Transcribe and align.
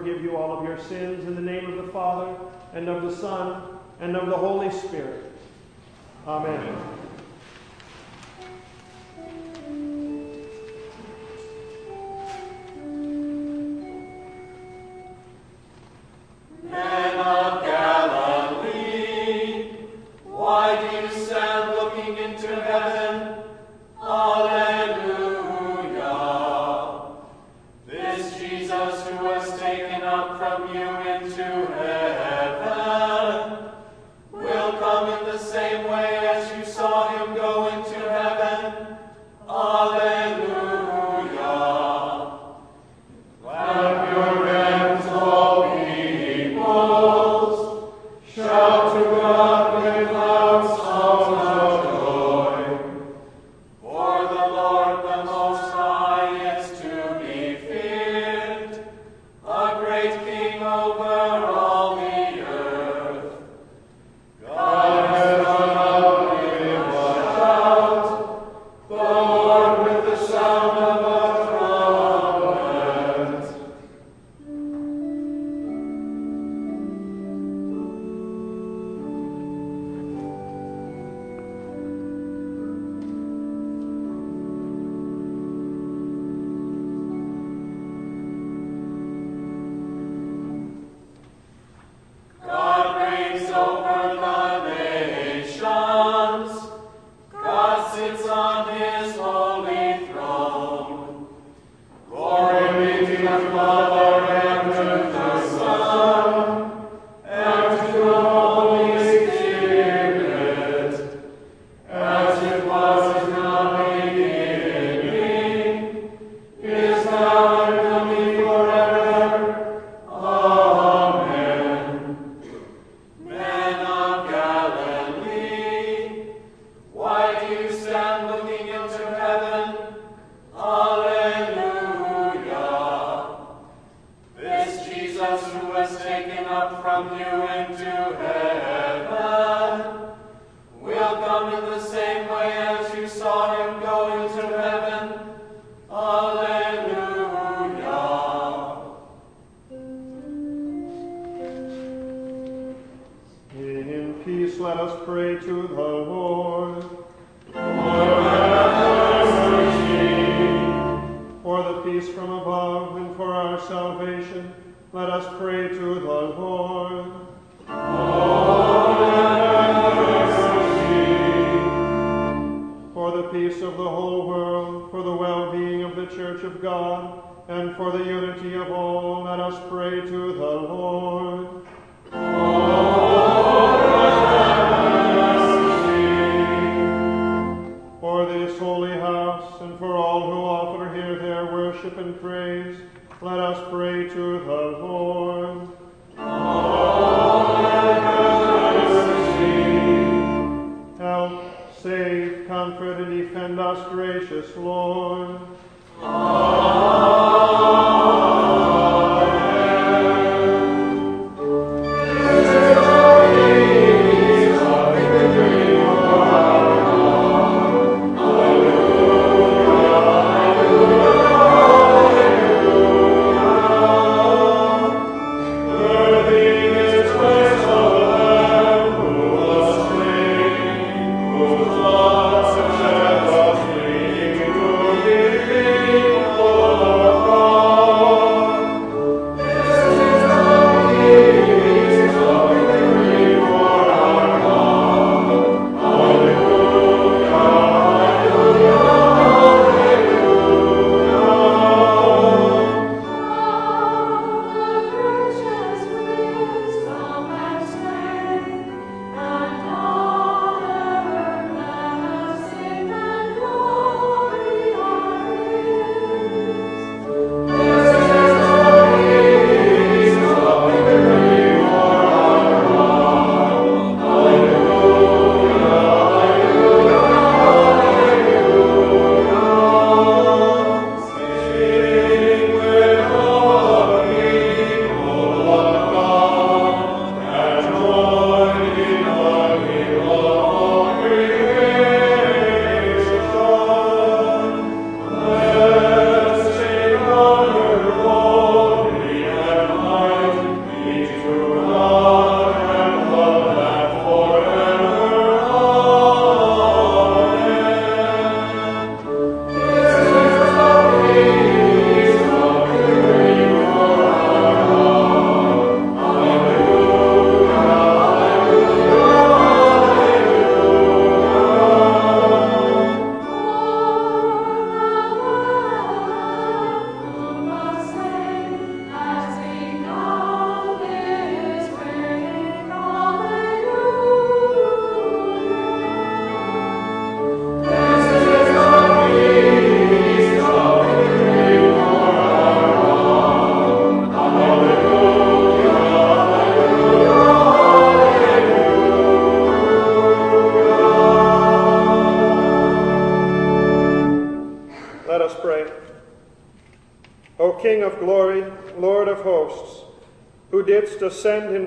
forgive 0.00 0.22
you 0.22 0.34
all 0.34 0.58
of 0.58 0.64
your 0.64 0.78
sins 0.78 1.26
in 1.26 1.34
the 1.34 1.42
name 1.42 1.70
of 1.70 1.84
the 1.84 1.92
Father, 1.92 2.34
and 2.72 2.88
of 2.88 3.02
the 3.02 3.14
Son, 3.14 3.62
and 4.00 4.16
of 4.16 4.30
the 4.30 4.36
Holy 4.36 4.70
Spirit. 4.70 5.30
Amen. 6.26 6.56
Amen. 6.56 6.99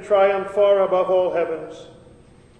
Triumph 0.03 0.51
far 0.51 0.83
above 0.83 1.10
all 1.10 1.33
heavens, 1.33 1.88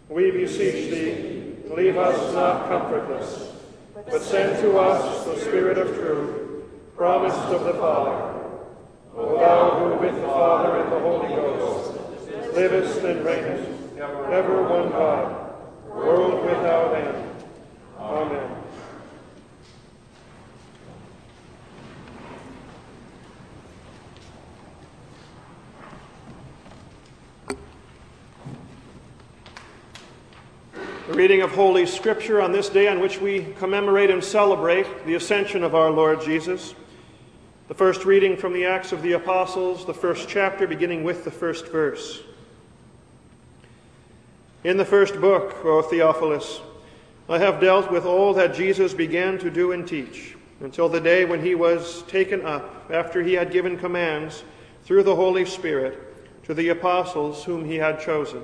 we 0.10 0.32
beseech 0.32 0.90
thee, 0.90 1.56
leave 1.76 1.98
us 1.98 2.34
not 2.34 2.68
comfortless, 2.68 3.52
but 3.94 4.22
send 4.22 4.60
to 4.62 4.78
us 4.78 5.26
the 5.26 5.40
Spirit 5.40 5.78
of 5.78 5.96
truth, 5.96 6.64
promised 6.96 7.38
of 7.38 7.64
the 7.66 7.74
Father. 7.74 8.40
O 9.16 9.38
thou 9.38 9.80
who 9.80 10.06
with 10.06 10.16
the 10.16 10.22
Father 10.28 10.82
and 10.82 10.92
the 10.92 11.00
Holy 11.00 11.30
Ghost 11.30 12.00
livest 12.54 13.00
and 13.00 13.26
reignest, 13.26 13.98
ever 14.32 14.64
one 14.64 14.90
God, 14.90 15.56
world 15.90 16.46
without 16.46 16.96
end. 16.96 17.44
Amen. 18.00 18.50
The 31.08 31.14
reading 31.14 31.42
of 31.42 31.43
Holy 31.54 31.86
Scripture 31.86 32.42
on 32.42 32.52
this 32.52 32.68
day 32.68 32.88
on 32.88 33.00
which 33.00 33.22
we 33.22 33.46
commemorate 33.60 34.10
and 34.10 34.24
celebrate 34.24 35.06
the 35.06 35.14
ascension 35.14 35.64
of 35.64 35.76
our 35.76 35.92
Lord 35.92 36.22
Jesus. 36.22 36.74
The 37.68 37.76
first 37.76 38.06
reading 38.06 38.36
from 38.36 38.54
the 38.54 38.66
Acts 38.66 38.92
of 38.92 39.04
the 39.04 39.14
Apostles, 39.14 39.86
the 39.86 39.94
first 39.94 40.28
chapter, 40.28 40.66
beginning 40.66 41.04
with 41.04 41.24
the 41.24 41.32
first 41.32 41.68
verse. 41.68 42.22
In 44.64 44.78
the 44.78 44.86
first 44.86 45.22
book, 45.22 45.56
O 45.64 45.82
Theophilus, 45.84 46.60
I 47.30 47.38
have 47.38 47.62
dealt 47.62 47.92
with 47.92 48.06
all 48.06 48.34
that 48.34 48.56
Jesus 48.56 48.94
began 48.94 49.38
to 49.38 49.52
do 49.52 49.74
and 49.74 49.88
teach 49.88 50.36
until 50.60 50.90
the 50.90 51.02
day 51.02 51.24
when 51.24 51.44
he 51.44 51.54
was 51.54 52.02
taken 52.04 52.46
up, 52.46 52.90
after 52.90 53.22
he 53.22 53.34
had 53.34 53.52
given 53.52 53.78
commands 53.78 54.44
through 54.86 55.04
the 55.04 55.16
Holy 55.16 55.46
Spirit 55.46 56.00
to 56.46 56.54
the 56.54 56.70
apostles 56.70 57.44
whom 57.44 57.64
he 57.64 57.76
had 57.76 58.02
chosen. 58.02 58.44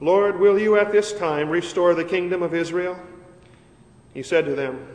Lord, 0.00 0.38
will 0.38 0.58
you 0.58 0.76
at 0.76 0.92
this 0.92 1.12
time 1.12 1.48
restore 1.48 1.94
the 1.94 2.04
kingdom 2.04 2.42
of 2.42 2.54
Israel? 2.54 2.98
He 4.14 4.22
said 4.22 4.44
to 4.44 4.54
them, 4.54 4.86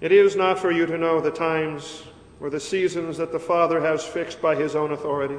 It 0.00 0.12
is 0.12 0.36
not 0.36 0.58
for 0.58 0.70
you 0.70 0.84
to 0.86 0.98
know 0.98 1.20
the 1.20 1.30
times 1.30 2.02
or 2.38 2.50
the 2.50 2.60
seasons 2.60 3.16
that 3.16 3.32
the 3.32 3.38
Father 3.38 3.80
has 3.80 4.04
fixed 4.04 4.42
by 4.42 4.54
his 4.54 4.76
own 4.76 4.92
authority, 4.92 5.38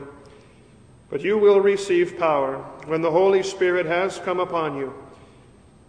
but 1.09 1.21
you 1.21 1.37
will 1.37 1.59
receive 1.59 2.17
power 2.17 2.57
when 2.87 3.01
the 3.01 3.11
Holy 3.11 3.43
Spirit 3.43 3.85
has 3.85 4.17
come 4.19 4.39
upon 4.39 4.75
you, 4.75 4.93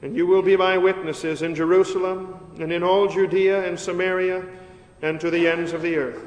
and 0.03 0.15
you 0.15 0.27
will 0.27 0.43
be 0.43 0.57
my 0.57 0.77
witnesses 0.77 1.41
in 1.41 1.55
Jerusalem 1.55 2.39
and 2.59 2.71
in 2.71 2.83
all 2.83 3.09
Judea 3.09 3.67
and 3.67 3.81
Samaria 3.81 4.45
and 5.01 5.19
to 5.21 5.31
the 5.31 5.49
ends 5.49 5.73
of 5.73 5.81
the 5.81 5.97
earth. 5.97 6.23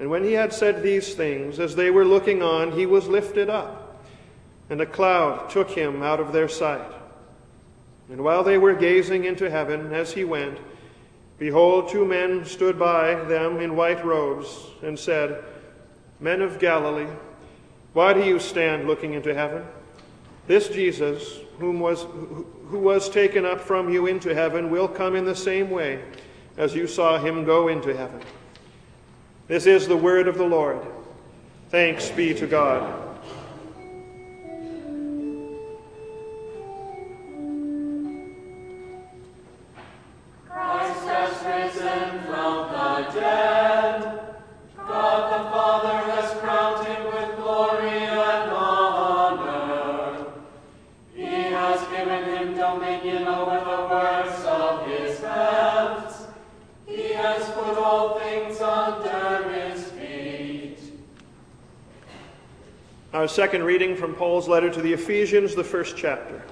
And 0.00 0.10
when 0.10 0.24
he 0.24 0.32
had 0.32 0.52
said 0.52 0.82
these 0.82 1.14
things, 1.14 1.60
as 1.60 1.76
they 1.76 1.90
were 1.90 2.04
looking 2.04 2.42
on, 2.42 2.72
he 2.72 2.86
was 2.86 3.06
lifted 3.06 3.48
up 3.48 3.81
and 4.72 4.80
a 4.80 4.86
cloud 4.86 5.50
took 5.50 5.68
him 5.68 6.02
out 6.02 6.18
of 6.18 6.32
their 6.32 6.48
sight. 6.48 6.90
And 8.08 8.24
while 8.24 8.42
they 8.42 8.56
were 8.56 8.72
gazing 8.72 9.24
into 9.24 9.50
heaven 9.50 9.92
as 9.92 10.14
he 10.14 10.24
went, 10.24 10.56
behold, 11.38 11.90
two 11.90 12.06
men 12.06 12.46
stood 12.46 12.78
by 12.78 13.14
them 13.14 13.60
in 13.60 13.76
white 13.76 14.02
robes 14.02 14.48
and 14.82 14.98
said, 14.98 15.44
Men 16.20 16.40
of 16.40 16.58
Galilee, 16.58 17.10
why 17.92 18.14
do 18.14 18.24
you 18.24 18.38
stand 18.38 18.86
looking 18.86 19.12
into 19.12 19.34
heaven? 19.34 19.62
This 20.46 20.70
Jesus, 20.70 21.40
whom 21.58 21.78
was, 21.78 22.04
who 22.68 22.78
was 22.78 23.10
taken 23.10 23.44
up 23.44 23.60
from 23.60 23.92
you 23.92 24.06
into 24.06 24.34
heaven, 24.34 24.70
will 24.70 24.88
come 24.88 25.16
in 25.16 25.26
the 25.26 25.36
same 25.36 25.68
way 25.68 26.02
as 26.56 26.74
you 26.74 26.86
saw 26.86 27.18
him 27.18 27.44
go 27.44 27.68
into 27.68 27.94
heaven. 27.94 28.22
This 29.48 29.66
is 29.66 29.86
the 29.86 29.98
word 29.98 30.28
of 30.28 30.38
the 30.38 30.46
Lord. 30.46 30.80
Thanks 31.68 32.08
be 32.08 32.32
to 32.32 32.46
God. 32.46 33.11
Our 63.22 63.28
second 63.28 63.62
reading 63.62 63.94
from 63.94 64.16
Paul's 64.16 64.48
letter 64.48 64.68
to 64.68 64.82
the 64.82 64.94
Ephesians, 64.94 65.54
the 65.54 65.62
first 65.62 65.96
chapter. 65.96 66.42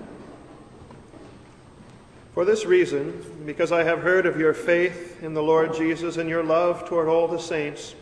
For 2.32 2.44
this 2.44 2.64
reason, 2.64 3.42
because 3.44 3.72
I 3.72 3.82
have 3.82 4.02
heard 4.02 4.24
of 4.24 4.38
your 4.38 4.54
faith 4.54 5.20
in 5.20 5.34
the 5.34 5.42
Lord 5.42 5.74
Jesus 5.74 6.16
and 6.16 6.28
your 6.28 6.44
love 6.44 6.88
toward 6.88 7.08
all 7.08 7.26
the 7.26 7.40
saints, 7.40 7.96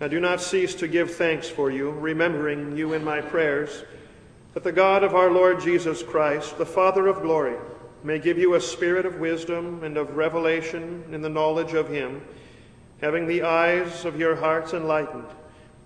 I 0.00 0.08
do 0.08 0.18
not 0.18 0.40
cease 0.40 0.74
to 0.74 0.88
give 0.88 1.14
thanks 1.14 1.48
for 1.48 1.70
you, 1.70 1.92
remembering 1.92 2.76
you 2.76 2.94
in 2.94 3.04
my 3.04 3.20
prayers, 3.20 3.84
that 4.54 4.64
the 4.64 4.72
God 4.72 5.04
of 5.04 5.14
our 5.14 5.30
Lord 5.30 5.60
Jesus 5.60 6.02
Christ, 6.02 6.58
the 6.58 6.66
Father 6.66 7.06
of 7.06 7.22
glory, 7.22 7.58
may 8.02 8.18
give 8.18 8.38
you 8.38 8.56
a 8.56 8.60
spirit 8.60 9.06
of 9.06 9.20
wisdom 9.20 9.84
and 9.84 9.96
of 9.96 10.16
revelation 10.16 11.04
in 11.12 11.22
the 11.22 11.28
knowledge 11.28 11.74
of 11.74 11.88
him, 11.88 12.22
having 13.00 13.28
the 13.28 13.42
eyes 13.42 14.04
of 14.04 14.18
your 14.18 14.34
hearts 14.34 14.74
enlightened 14.74 15.28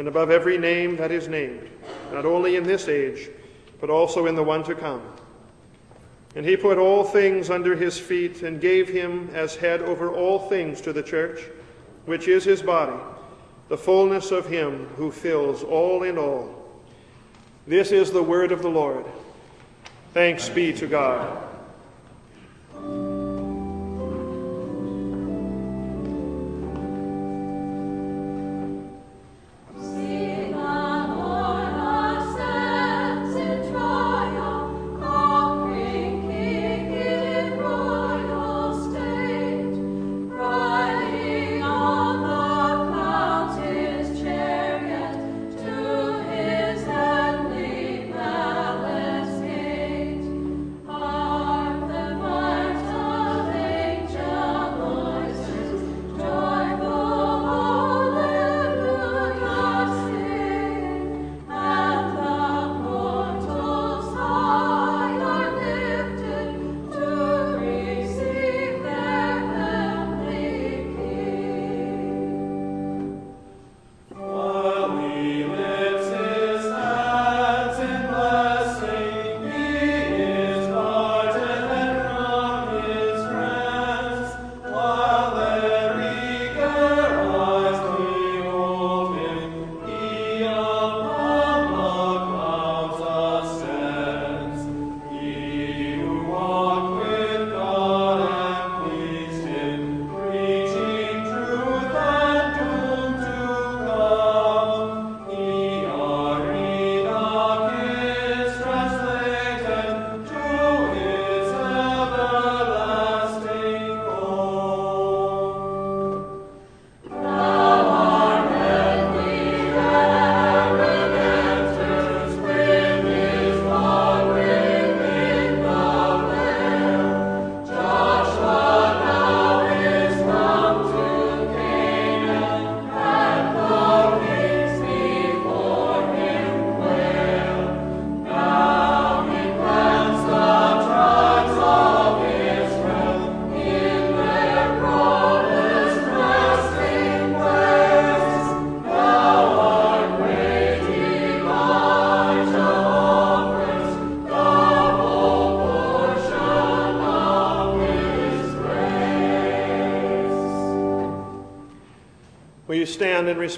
and 0.00 0.08
above 0.08 0.30
every 0.30 0.56
name 0.56 0.96
that 0.96 1.10
is 1.10 1.28
named, 1.28 1.68
not 2.10 2.24
only 2.24 2.56
in 2.56 2.64
this 2.64 2.88
age, 2.88 3.28
but 3.82 3.90
also 3.90 4.24
in 4.24 4.34
the 4.34 4.42
one 4.42 4.64
to 4.64 4.74
come. 4.74 5.02
And 6.34 6.46
he 6.46 6.56
put 6.56 6.78
all 6.78 7.04
things 7.04 7.50
under 7.50 7.76
his 7.76 7.98
feet 7.98 8.42
and 8.42 8.62
gave 8.62 8.88
him 8.88 9.28
as 9.34 9.56
head 9.56 9.82
over 9.82 10.10
all 10.10 10.48
things 10.48 10.80
to 10.80 10.94
the 10.94 11.02
church, 11.02 11.42
which 12.06 12.28
is 12.28 12.44
his 12.44 12.62
body, 12.62 12.98
the 13.68 13.76
fullness 13.76 14.30
of 14.30 14.48
him 14.48 14.86
who 14.96 15.10
fills 15.10 15.62
all 15.62 16.02
in 16.02 16.16
all. 16.16 16.80
This 17.66 17.92
is 17.92 18.10
the 18.10 18.22
word 18.22 18.52
of 18.52 18.62
the 18.62 18.70
Lord. 18.70 19.04
Thanks 20.14 20.48
be 20.48 20.72
to 20.72 20.86
God. 20.86 21.46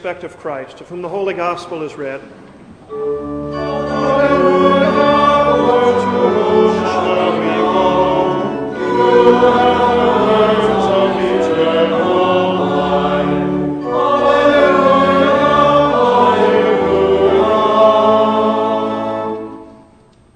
Respect 0.02 0.24
of 0.24 0.36
Christ, 0.36 0.80
of 0.80 0.88
whom 0.88 1.00
the 1.00 1.08
Holy 1.08 1.32
Gospel 1.32 1.84
is 1.84 1.94
read? 1.94 2.20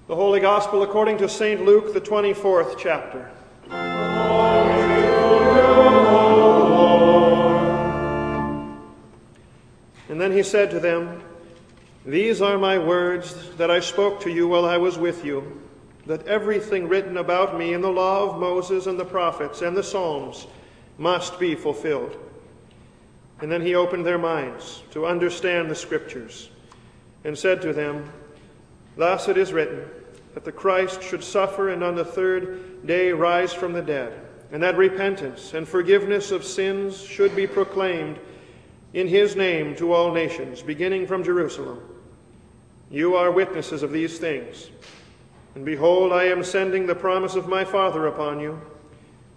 The 0.06 0.14
Holy 0.14 0.38
Gospel 0.38 0.84
according 0.84 1.18
to 1.18 1.28
St. 1.28 1.64
Luke, 1.64 1.92
the 1.92 2.00
24th 2.00 2.78
chapter. 2.78 3.28
Then 10.26 10.36
he 10.36 10.42
said 10.42 10.72
to 10.72 10.80
them, 10.80 11.22
These 12.04 12.42
are 12.42 12.58
my 12.58 12.78
words 12.78 13.48
that 13.58 13.70
I 13.70 13.78
spoke 13.78 14.20
to 14.22 14.30
you 14.30 14.48
while 14.48 14.64
I 14.64 14.76
was 14.76 14.98
with 14.98 15.24
you, 15.24 15.62
that 16.06 16.26
everything 16.26 16.88
written 16.88 17.16
about 17.16 17.56
me 17.56 17.74
in 17.74 17.80
the 17.80 17.92
law 17.92 18.28
of 18.28 18.40
Moses 18.40 18.88
and 18.88 18.98
the 18.98 19.04
prophets 19.04 19.62
and 19.62 19.76
the 19.76 19.84
Psalms 19.84 20.48
must 20.98 21.38
be 21.38 21.54
fulfilled. 21.54 22.16
And 23.40 23.52
then 23.52 23.62
he 23.62 23.76
opened 23.76 24.04
their 24.04 24.18
minds 24.18 24.82
to 24.90 25.06
understand 25.06 25.70
the 25.70 25.76
Scriptures 25.76 26.50
and 27.22 27.38
said 27.38 27.62
to 27.62 27.72
them, 27.72 28.10
Thus 28.96 29.28
it 29.28 29.38
is 29.38 29.52
written, 29.52 29.84
that 30.34 30.44
the 30.44 30.50
Christ 30.50 31.04
should 31.04 31.22
suffer 31.22 31.68
and 31.68 31.84
on 31.84 31.94
the 31.94 32.04
third 32.04 32.84
day 32.84 33.12
rise 33.12 33.52
from 33.52 33.74
the 33.74 33.82
dead, 33.82 34.12
and 34.50 34.60
that 34.64 34.76
repentance 34.76 35.54
and 35.54 35.68
forgiveness 35.68 36.32
of 36.32 36.44
sins 36.44 37.00
should 37.00 37.36
be 37.36 37.46
proclaimed 37.46 38.18
in 38.96 39.06
his 39.06 39.36
name 39.36 39.76
to 39.76 39.92
all 39.92 40.10
nations, 40.10 40.62
beginning 40.62 41.06
from 41.06 41.22
Jerusalem. 41.22 41.82
You 42.90 43.14
are 43.14 43.30
witnesses 43.30 43.82
of 43.82 43.92
these 43.92 44.18
things. 44.18 44.70
And 45.54 45.66
behold, 45.66 46.14
I 46.14 46.24
am 46.24 46.42
sending 46.42 46.86
the 46.86 46.94
promise 46.94 47.34
of 47.34 47.46
my 47.46 47.62
Father 47.62 48.06
upon 48.06 48.40
you. 48.40 48.58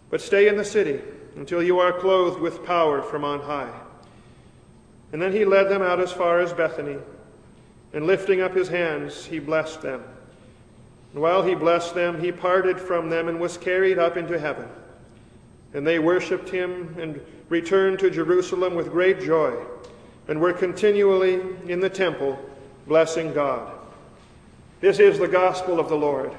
But 0.09 0.21
stay 0.21 0.47
in 0.47 0.55
the 0.55 0.63
city 0.63 1.01
until 1.35 1.61
you 1.61 1.77
are 1.79 1.91
clothed 1.91 2.39
with 2.39 2.65
power 2.65 3.01
from 3.01 3.25
on 3.25 3.41
high. 3.41 3.73
And 5.11 5.21
then 5.21 5.33
he 5.33 5.43
led 5.43 5.67
them 5.67 5.81
out 5.81 5.99
as 5.99 6.13
far 6.13 6.39
as 6.39 6.53
Bethany, 6.53 6.97
and 7.91 8.07
lifting 8.07 8.39
up 8.39 8.55
his 8.55 8.69
hands, 8.69 9.25
he 9.25 9.39
blessed 9.39 9.81
them. 9.81 10.01
And 11.11 11.21
while 11.21 11.43
he 11.43 11.53
blessed 11.53 11.95
them, 11.95 12.21
he 12.21 12.31
parted 12.31 12.79
from 12.79 13.09
them 13.09 13.27
and 13.27 13.41
was 13.41 13.57
carried 13.57 13.99
up 13.99 14.15
into 14.15 14.39
heaven. 14.39 14.69
And 15.73 15.85
they 15.85 15.99
worshipped 15.99 16.47
him 16.47 16.95
and 16.97 17.19
returned 17.49 17.99
to 17.99 18.09
Jerusalem 18.09 18.75
with 18.75 18.91
great 18.91 19.19
joy, 19.19 19.53
and 20.27 20.39
were 20.39 20.53
continually 20.53 21.41
in 21.67 21.79
the 21.79 21.89
temple 21.89 22.37
blessing 22.87 23.33
God. 23.33 23.71
This 24.79 24.99
is 24.99 25.19
the 25.19 25.27
gospel 25.27 25.79
of 25.79 25.89
the 25.89 25.95
Lord. 25.95 26.31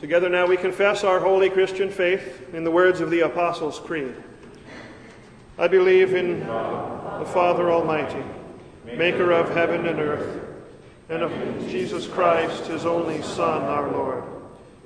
Together 0.00 0.28
now 0.28 0.46
we 0.46 0.56
confess 0.56 1.04
our 1.04 1.20
holy 1.20 1.48
Christian 1.48 1.90
faith 1.90 2.48
in 2.52 2.64
the 2.64 2.70
words 2.70 3.00
of 3.00 3.10
the 3.10 3.20
Apostles' 3.20 3.78
Creed. 3.78 4.14
I 5.58 5.68
believe 5.68 6.14
in 6.14 6.40
the 6.40 7.28
Father 7.32 7.70
Almighty, 7.70 8.22
maker 8.84 9.32
of 9.32 9.54
heaven 9.54 9.86
and 9.86 9.98
earth, 9.98 10.44
and 11.08 11.22
of 11.22 11.32
Jesus 11.68 12.06
Christ, 12.06 12.66
his 12.66 12.84
only 12.84 13.22
Son, 13.22 13.62
our 13.62 13.90
Lord, 13.90 14.24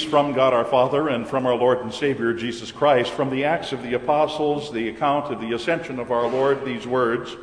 Peace 0.00 0.08
from 0.08 0.32
God 0.32 0.54
our 0.54 0.64
Father 0.64 1.08
and 1.08 1.28
from 1.28 1.46
our 1.46 1.54
Lord 1.54 1.80
and 1.80 1.92
Savior 1.92 2.32
Jesus 2.32 2.72
Christ. 2.72 3.10
From 3.10 3.28
the 3.28 3.44
Acts 3.44 3.72
of 3.72 3.82
the 3.82 3.94
Apostles, 3.94 4.72
the 4.72 4.88
account 4.88 5.30
of 5.30 5.40
the 5.40 5.52
ascension 5.52 5.98
of 5.98 6.10
our 6.10 6.26
Lord, 6.26 6.64
these 6.64 6.86
words. 6.86 7.36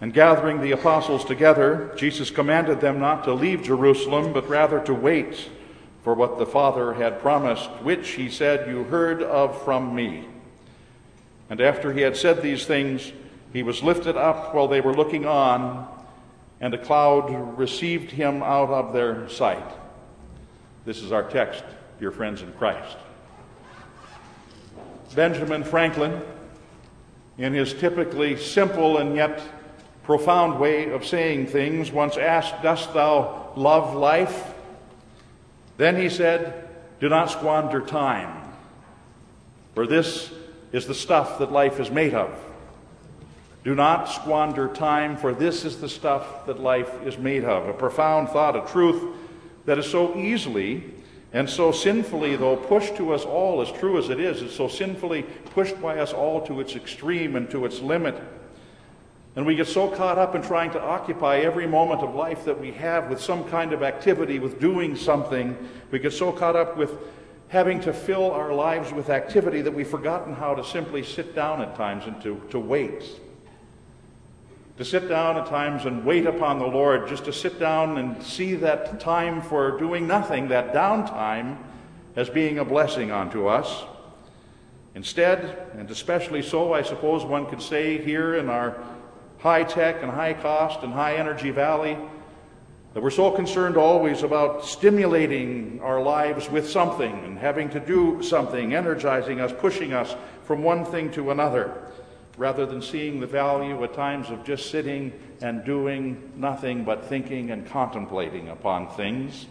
And 0.00 0.12
gathering 0.12 0.60
the 0.60 0.72
apostles 0.72 1.24
together, 1.24 1.94
Jesus 1.96 2.30
commanded 2.30 2.80
them 2.80 2.98
not 2.98 3.22
to 3.24 3.34
leave 3.34 3.62
Jerusalem, 3.62 4.32
but 4.32 4.48
rather 4.48 4.80
to 4.80 4.94
wait 4.94 5.50
for 6.02 6.14
what 6.14 6.38
the 6.38 6.46
Father 6.46 6.94
had 6.94 7.20
promised, 7.20 7.70
which, 7.82 8.10
he 8.10 8.28
said, 8.28 8.68
you 8.68 8.82
heard 8.84 9.22
of 9.22 9.62
from 9.62 9.94
me. 9.94 10.26
And 11.48 11.60
after 11.60 11.92
he 11.92 12.00
had 12.00 12.16
said 12.16 12.42
these 12.42 12.66
things, 12.66 13.12
he 13.52 13.62
was 13.62 13.84
lifted 13.84 14.16
up 14.16 14.52
while 14.52 14.66
they 14.66 14.80
were 14.80 14.94
looking 14.94 15.26
on, 15.26 15.86
and 16.60 16.74
a 16.74 16.78
cloud 16.78 17.56
received 17.56 18.10
him 18.10 18.42
out 18.42 18.70
of 18.70 18.92
their 18.92 19.28
sight. 19.28 19.81
This 20.84 21.00
is 21.00 21.12
our 21.12 21.22
text, 21.22 21.62
dear 22.00 22.10
friends 22.10 22.42
in 22.42 22.52
Christ. 22.54 22.96
Benjamin 25.14 25.62
Franklin, 25.62 26.20
in 27.38 27.52
his 27.52 27.72
typically 27.72 28.36
simple 28.36 28.98
and 28.98 29.14
yet 29.14 29.40
profound 30.02 30.58
way 30.58 30.90
of 30.90 31.06
saying 31.06 31.46
things, 31.46 31.92
once 31.92 32.16
asked, 32.16 32.62
Dost 32.62 32.92
thou 32.94 33.52
love 33.54 33.94
life? 33.94 34.54
Then 35.76 35.96
he 35.96 36.08
said, 36.08 36.68
Do 36.98 37.08
not 37.08 37.30
squander 37.30 37.80
time, 37.80 38.52
for 39.76 39.86
this 39.86 40.32
is 40.72 40.86
the 40.86 40.94
stuff 40.96 41.38
that 41.38 41.52
life 41.52 41.78
is 41.78 41.92
made 41.92 42.14
of. 42.14 42.36
Do 43.62 43.76
not 43.76 44.06
squander 44.08 44.66
time, 44.66 45.16
for 45.16 45.32
this 45.32 45.64
is 45.64 45.80
the 45.80 45.88
stuff 45.88 46.46
that 46.46 46.58
life 46.58 46.92
is 47.06 47.18
made 47.18 47.44
of. 47.44 47.68
A 47.68 47.72
profound 47.72 48.30
thought, 48.30 48.56
a 48.56 48.68
truth 48.72 49.16
that 49.64 49.78
is 49.78 49.86
so 49.86 50.16
easily 50.16 50.84
and 51.32 51.48
so 51.48 51.72
sinfully, 51.72 52.36
though 52.36 52.56
pushed 52.56 52.96
to 52.96 53.14
us 53.14 53.24
all, 53.24 53.62
as 53.62 53.72
true 53.72 53.98
as 53.98 54.10
it 54.10 54.20
is, 54.20 54.42
it's 54.42 54.54
so 54.54 54.68
sinfully 54.68 55.22
pushed 55.46 55.80
by 55.80 55.98
us 55.98 56.12
all 56.12 56.46
to 56.46 56.60
its 56.60 56.76
extreme 56.76 57.36
and 57.36 57.50
to 57.50 57.64
its 57.64 57.80
limit. 57.80 58.14
And 59.34 59.46
we 59.46 59.56
get 59.56 59.66
so 59.66 59.88
caught 59.88 60.18
up 60.18 60.34
in 60.34 60.42
trying 60.42 60.72
to 60.72 60.80
occupy 60.80 61.38
every 61.38 61.66
moment 61.66 62.02
of 62.02 62.14
life 62.14 62.44
that 62.44 62.60
we 62.60 62.70
have 62.72 63.08
with 63.08 63.18
some 63.18 63.44
kind 63.44 63.72
of 63.72 63.82
activity, 63.82 64.38
with 64.40 64.60
doing 64.60 64.94
something. 64.94 65.56
We 65.90 66.00
get 66.00 66.12
so 66.12 66.32
caught 66.32 66.54
up 66.54 66.76
with 66.76 66.92
having 67.48 67.80
to 67.80 67.94
fill 67.94 68.30
our 68.30 68.52
lives 68.52 68.92
with 68.92 69.08
activity 69.08 69.62
that 69.62 69.72
we've 69.72 69.88
forgotten 69.88 70.34
how 70.34 70.54
to 70.54 70.62
simply 70.62 71.02
sit 71.02 71.34
down 71.34 71.62
at 71.62 71.74
times 71.76 72.04
and 72.04 72.20
to, 72.22 72.42
to 72.50 72.58
wait 72.58 73.04
to 74.82 74.88
sit 74.88 75.08
down 75.08 75.36
at 75.36 75.46
times 75.46 75.84
and 75.84 76.04
wait 76.04 76.26
upon 76.26 76.58
the 76.58 76.66
Lord, 76.66 77.06
just 77.06 77.24
to 77.26 77.32
sit 77.32 77.60
down 77.60 77.98
and 77.98 78.20
see 78.20 78.56
that 78.56 78.98
time 78.98 79.40
for 79.40 79.78
doing 79.78 80.08
nothing, 80.08 80.48
that 80.48 80.74
downtime, 80.74 81.56
as 82.16 82.28
being 82.28 82.58
a 82.58 82.64
blessing 82.64 83.12
unto 83.12 83.46
us. 83.46 83.84
Instead, 84.96 85.68
and 85.78 85.88
especially 85.88 86.42
so, 86.42 86.72
I 86.72 86.82
suppose 86.82 87.24
one 87.24 87.46
could 87.46 87.62
say 87.62 88.02
here 88.02 88.34
in 88.34 88.50
our 88.50 88.76
high 89.38 89.62
tech 89.62 90.02
and 90.02 90.10
high 90.10 90.34
cost 90.34 90.82
and 90.82 90.92
high 90.92 91.14
energy 91.14 91.52
valley, 91.52 91.96
that 92.92 93.00
we're 93.00 93.10
so 93.10 93.30
concerned 93.30 93.76
always 93.76 94.24
about 94.24 94.64
stimulating 94.64 95.80
our 95.80 96.02
lives 96.02 96.50
with 96.50 96.68
something 96.68 97.24
and 97.24 97.38
having 97.38 97.70
to 97.70 97.78
do 97.78 98.20
something, 98.20 98.74
energizing 98.74 99.40
us, 99.40 99.52
pushing 99.60 99.92
us 99.92 100.16
from 100.42 100.64
one 100.64 100.84
thing 100.84 101.12
to 101.12 101.30
another 101.30 101.91
rather 102.36 102.64
than 102.64 102.80
seeing 102.80 103.20
the 103.20 103.26
value 103.26 103.82
at 103.84 103.94
times 103.94 104.30
of 104.30 104.44
just 104.44 104.70
sitting 104.70 105.12
and 105.40 105.64
doing 105.64 106.32
nothing 106.36 106.84
but 106.84 107.06
thinking 107.06 107.50
and 107.50 107.66
contemplating 107.66 108.48
upon 108.48 108.88
things. 108.90 109.46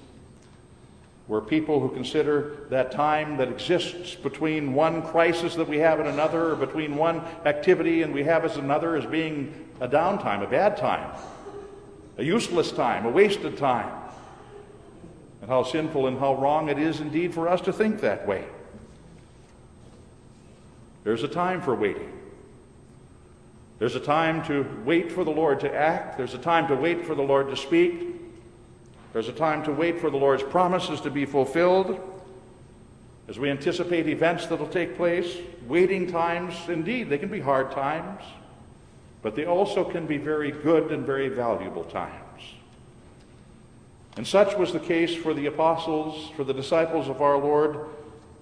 We're 1.28 1.42
people 1.42 1.80
who 1.80 1.90
consider 1.90 2.58
that 2.70 2.92
time 2.92 3.38
that 3.38 3.48
exists 3.48 4.16
between 4.16 4.74
one 4.74 5.02
crisis 5.02 5.56
that 5.56 5.68
we 5.68 5.78
have 5.78 6.00
and 6.00 6.10
another, 6.10 6.52
or 6.52 6.56
between 6.56 6.96
one 6.96 7.22
activity 7.46 8.02
and 8.02 8.14
we 8.14 8.24
have 8.24 8.44
as 8.44 8.58
another, 8.58 8.96
as 8.96 9.06
being 9.06 9.70
a 9.80 9.88
downtime, 9.88 10.44
a 10.44 10.48
bad 10.48 10.76
time, 10.76 11.10
a 12.18 12.24
useless 12.24 12.72
time, 12.72 13.06
a 13.06 13.10
wasted 13.10 13.58
time. 13.58 13.94
And 15.42 15.50
how 15.50 15.64
sinful 15.64 16.08
and 16.08 16.20
how 16.20 16.36
wrong 16.36 16.70
it 16.70 16.78
is 16.78 17.00
indeed 17.00 17.34
for 17.34 17.48
us 17.48 17.62
to 17.62 17.74
think 17.74 18.02
that 18.02 18.28
way. 18.28 18.46
There's 21.04 21.24
a 21.24 21.28
time 21.28 21.62
for 21.62 21.74
waiting. 21.74 22.12
There's 23.82 23.96
a 23.96 24.00
time 24.00 24.46
to 24.46 24.64
wait 24.86 25.12
for 25.12 25.24
the 25.24 25.32
Lord 25.32 25.62
to 25.62 25.74
act. 25.74 26.16
There's 26.16 26.36
a 26.36 26.38
time 26.38 26.68
to 26.68 26.76
wait 26.76 27.04
for 27.04 27.16
the 27.16 27.24
Lord 27.24 27.50
to 27.50 27.58
speak. 27.58 28.14
There's 29.12 29.28
a 29.28 29.34
time 29.34 29.64
to 29.64 29.72
wait 29.72 30.00
for 30.00 30.12
the 30.12 30.18
Lord's 30.18 30.44
promises 30.44 31.02
to 31.02 31.10
be 31.10 31.26
fulfilled. 31.26 32.00
As 33.28 33.40
we 33.40 33.50
anticipate 33.50 34.08
events 34.08 34.46
that 34.46 34.60
will 34.60 34.68
take 34.68 34.96
place, 34.96 35.36
waiting 35.68 36.06
times, 36.06 36.54
indeed, 36.68 37.10
they 37.10 37.18
can 37.18 37.30
be 37.30 37.40
hard 37.40 37.72
times, 37.72 38.22
but 39.24 39.36
they 39.36 39.46
also 39.46 39.84
can 39.84 40.06
be 40.06 40.20
very 40.20 40.52
good 40.52 40.92
and 40.92 41.04
very 41.04 41.30
valuable 41.30 41.86
times. 41.86 42.44
And 44.16 44.28
such 44.28 44.56
was 44.56 44.72
the 44.72 44.80
case 44.80 45.16
for 45.16 45.34
the 45.34 45.48
apostles, 45.48 46.30
for 46.36 46.44
the 46.44 46.54
disciples 46.54 47.10
of 47.10 47.24
our 47.24 47.40
Lord 47.40 47.80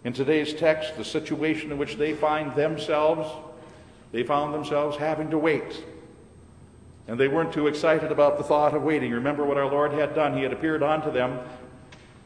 in 0.04 0.12
today's 0.12 0.54
text, 0.54 0.98
the 0.98 1.06
situation 1.06 1.72
in 1.72 1.78
which 1.78 1.96
they 1.96 2.14
find 2.14 2.54
themselves 2.56 3.30
they 4.12 4.24
found 4.24 4.54
themselves 4.54 4.98
having 4.98 5.30
to 5.32 5.38
wait. 5.38 5.84
And 7.08 7.20
they 7.20 7.28
weren't 7.28 7.54
too 7.54 7.68
excited 7.68 8.12
about 8.12 8.38
the 8.38 8.44
thought 8.44 8.76
of 8.76 8.84
waiting. 8.84 9.12
Remember 9.12 9.44
what 9.44 9.58
our 9.58 9.70
Lord 9.70 9.94
had 9.94 10.14
done. 10.14 10.36
He 10.38 10.44
had 10.44 10.54
appeared 10.54 10.84
unto 10.84 11.12
them 11.12 11.40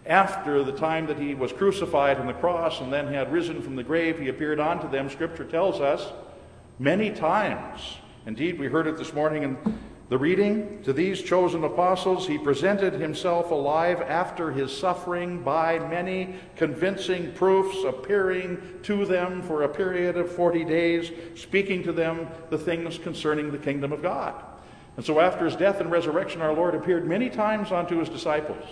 after 0.05 0.63
the 0.63 0.73
time 0.73 1.07
that 1.07 1.17
he 1.17 1.33
was 1.33 1.53
crucified 1.53 2.17
on 2.17 2.27
the 2.27 2.33
cross 2.33 2.81
and 2.81 2.91
then 2.91 3.07
had 3.07 3.31
risen 3.31 3.61
from 3.61 3.75
the 3.75 3.83
grave. 3.83 4.19
He 4.19 4.27
appeared 4.27 4.59
unto 4.59 4.89
them, 4.89 5.09
Scripture 5.09 5.45
tells 5.45 5.79
us, 5.79 6.11
many 6.79 7.11
times. 7.11 7.97
Indeed, 8.25 8.59
we 8.59 8.67
heard 8.67 8.87
it 8.87 8.97
this 8.97 9.13
morning 9.13 9.43
in 9.43 9.57
the 10.13 10.19
reading 10.19 10.79
to 10.83 10.93
these 10.93 11.23
chosen 11.23 11.63
apostles, 11.63 12.27
he 12.27 12.37
presented 12.37 12.93
himself 12.93 13.49
alive 13.49 13.99
after 13.99 14.51
his 14.51 14.71
suffering 14.71 15.41
by 15.41 15.79
many 15.89 16.35
convincing 16.55 17.33
proofs, 17.33 17.83
appearing 17.83 18.61
to 18.83 19.07
them 19.07 19.41
for 19.41 19.63
a 19.63 19.67
period 19.67 20.15
of 20.15 20.31
40 20.31 20.65
days, 20.65 21.11
speaking 21.33 21.81
to 21.81 21.91
them 21.91 22.27
the 22.51 22.59
things 22.59 22.99
concerning 22.99 23.51
the 23.51 23.57
kingdom 23.57 23.91
of 23.91 24.03
God. 24.03 24.35
And 24.97 25.03
so, 25.03 25.19
after 25.19 25.45
his 25.45 25.55
death 25.55 25.79
and 25.79 25.89
resurrection, 25.89 26.43
our 26.43 26.53
Lord 26.53 26.75
appeared 26.75 27.07
many 27.07 27.31
times 27.31 27.71
unto 27.71 27.97
his 27.97 28.07
disciples, 28.07 28.67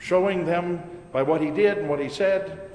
showing 0.00 0.44
them 0.44 0.82
by 1.12 1.22
what 1.22 1.40
he 1.40 1.52
did 1.52 1.78
and 1.78 1.88
what 1.88 2.00
he 2.00 2.08
said 2.08 2.68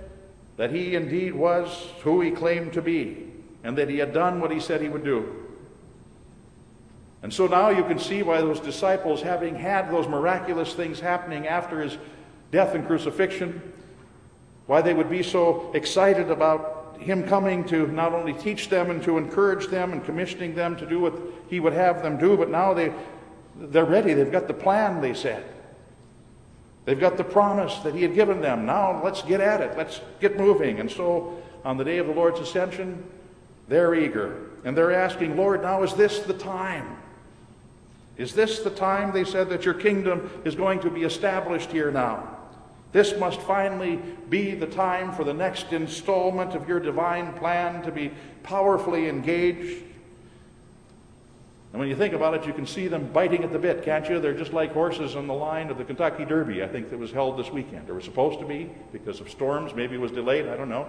that 0.55 0.71
he 0.71 0.95
indeed 0.95 1.35
was 1.35 1.89
who 2.03 2.21
he 2.21 2.31
claimed 2.31 2.71
to 2.71 2.81
be, 2.81 3.27
and 3.61 3.77
that 3.77 3.89
he 3.89 3.97
had 3.97 4.13
done 4.13 4.39
what 4.39 4.51
he 4.51 4.61
said 4.61 4.79
he 4.79 4.87
would 4.87 5.03
do. 5.03 5.47
And 7.21 7.33
so 7.33 7.47
now 7.47 7.69
you 7.69 7.83
can 7.83 7.99
see 7.99 8.23
why 8.23 8.39
those 8.39 8.59
disciples, 8.59 9.21
having 9.21 9.55
had 9.55 9.91
those 9.91 10.07
miraculous 10.07 10.73
things 10.73 10.99
happening 10.99 11.47
after 11.47 11.81
his 11.81 11.97
death 12.51 12.75
and 12.75 12.87
crucifixion, 12.87 13.61
why 14.67 14.81
they 14.81 14.93
would 14.93 15.09
be 15.09 15.23
so 15.23 15.71
excited 15.73 16.31
about 16.31 16.97
him 16.99 17.27
coming 17.27 17.63
to 17.65 17.87
not 17.87 18.13
only 18.13 18.33
teach 18.33 18.69
them 18.69 18.89
and 18.89 19.01
to 19.03 19.17
encourage 19.17 19.67
them 19.67 19.91
and 19.91 20.03
commissioning 20.05 20.53
them 20.53 20.75
to 20.77 20.85
do 20.85 20.99
what 20.99 21.13
he 21.49 21.59
would 21.59 21.73
have 21.73 22.03
them 22.03 22.17
do, 22.17 22.37
but 22.37 22.49
now 22.49 22.73
they, 22.73 22.93
they're 23.57 23.85
ready. 23.85 24.13
They've 24.13 24.31
got 24.31 24.47
the 24.47 24.53
plan, 24.53 25.01
they 25.01 25.13
said. 25.13 25.43
They've 26.85 26.99
got 26.99 27.17
the 27.17 27.23
promise 27.23 27.77
that 27.79 27.93
he 27.93 28.01
had 28.01 28.15
given 28.15 28.41
them. 28.41 28.65
Now 28.65 29.03
let's 29.03 29.21
get 29.21 29.41
at 29.41 29.61
it. 29.61 29.77
Let's 29.77 30.01
get 30.19 30.37
moving. 30.37 30.79
And 30.79 30.89
so 30.89 31.41
on 31.63 31.77
the 31.77 31.83
day 31.83 31.97
of 31.97 32.07
the 32.07 32.13
Lord's 32.13 32.39
ascension, 32.39 33.03
they're 33.67 33.93
eager. 33.93 34.49
And 34.63 34.75
they're 34.75 34.93
asking, 34.93 35.37
Lord, 35.37 35.61
now 35.61 35.83
is 35.83 35.93
this 35.93 36.19
the 36.19 36.33
time? 36.33 36.97
Is 38.19 38.33
this 38.33 38.59
the 38.59 38.69
time, 38.69 39.13
they 39.13 39.23
said, 39.23 39.49
that 39.49 39.63
your 39.63 39.73
kingdom 39.73 40.29
is 40.43 40.53
going 40.53 40.81
to 40.81 40.89
be 40.89 41.03
established 41.03 41.71
here 41.71 41.89
now? 41.89 42.37
This 42.91 43.17
must 43.17 43.39
finally 43.39 43.95
be 44.29 44.55
the 44.55 44.67
time 44.67 45.13
for 45.13 45.23
the 45.23 45.33
next 45.33 45.71
installment 45.71 46.53
of 46.53 46.67
your 46.67 46.81
divine 46.81 47.31
plan 47.33 47.81
to 47.83 47.91
be 47.91 48.11
powerfully 48.43 49.07
engaged. 49.07 49.83
And 51.71 51.79
when 51.79 51.87
you 51.87 51.95
think 51.95 52.13
about 52.13 52.33
it, 52.33 52.45
you 52.45 52.51
can 52.51 52.67
see 52.67 52.89
them 52.89 53.09
biting 53.13 53.45
at 53.45 53.53
the 53.53 53.59
bit, 53.59 53.85
can't 53.85 54.09
you? 54.09 54.19
They're 54.19 54.33
just 54.33 54.51
like 54.51 54.73
horses 54.73 55.15
on 55.15 55.25
the 55.25 55.33
line 55.33 55.69
of 55.69 55.77
the 55.77 55.85
Kentucky 55.85 56.25
Derby, 56.25 56.61
I 56.61 56.67
think, 56.67 56.89
that 56.89 56.99
was 56.99 57.13
held 57.13 57.37
this 57.37 57.49
weekend. 57.49 57.89
Or 57.89 57.93
was 57.93 58.03
supposed 58.03 58.39
to 58.39 58.45
be 58.45 58.69
because 58.91 59.21
of 59.21 59.29
storms. 59.29 59.73
Maybe 59.73 59.95
it 59.95 60.01
was 60.01 60.11
delayed, 60.11 60.47
I 60.47 60.57
don't 60.57 60.67
know. 60.67 60.87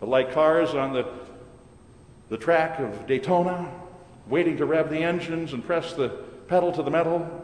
But 0.00 0.10
like 0.10 0.34
cars 0.34 0.74
on 0.74 0.92
the, 0.92 1.08
the 2.28 2.36
track 2.36 2.78
of 2.78 3.06
Daytona, 3.06 3.70
waiting 4.28 4.56
to 4.56 4.66
rev 4.66 4.90
the 4.90 4.98
engines 4.98 5.52
and 5.52 5.64
press 5.64 5.92
the 5.92 6.08
pedal 6.48 6.72
to 6.72 6.82
the 6.82 6.90
metal. 6.90 7.42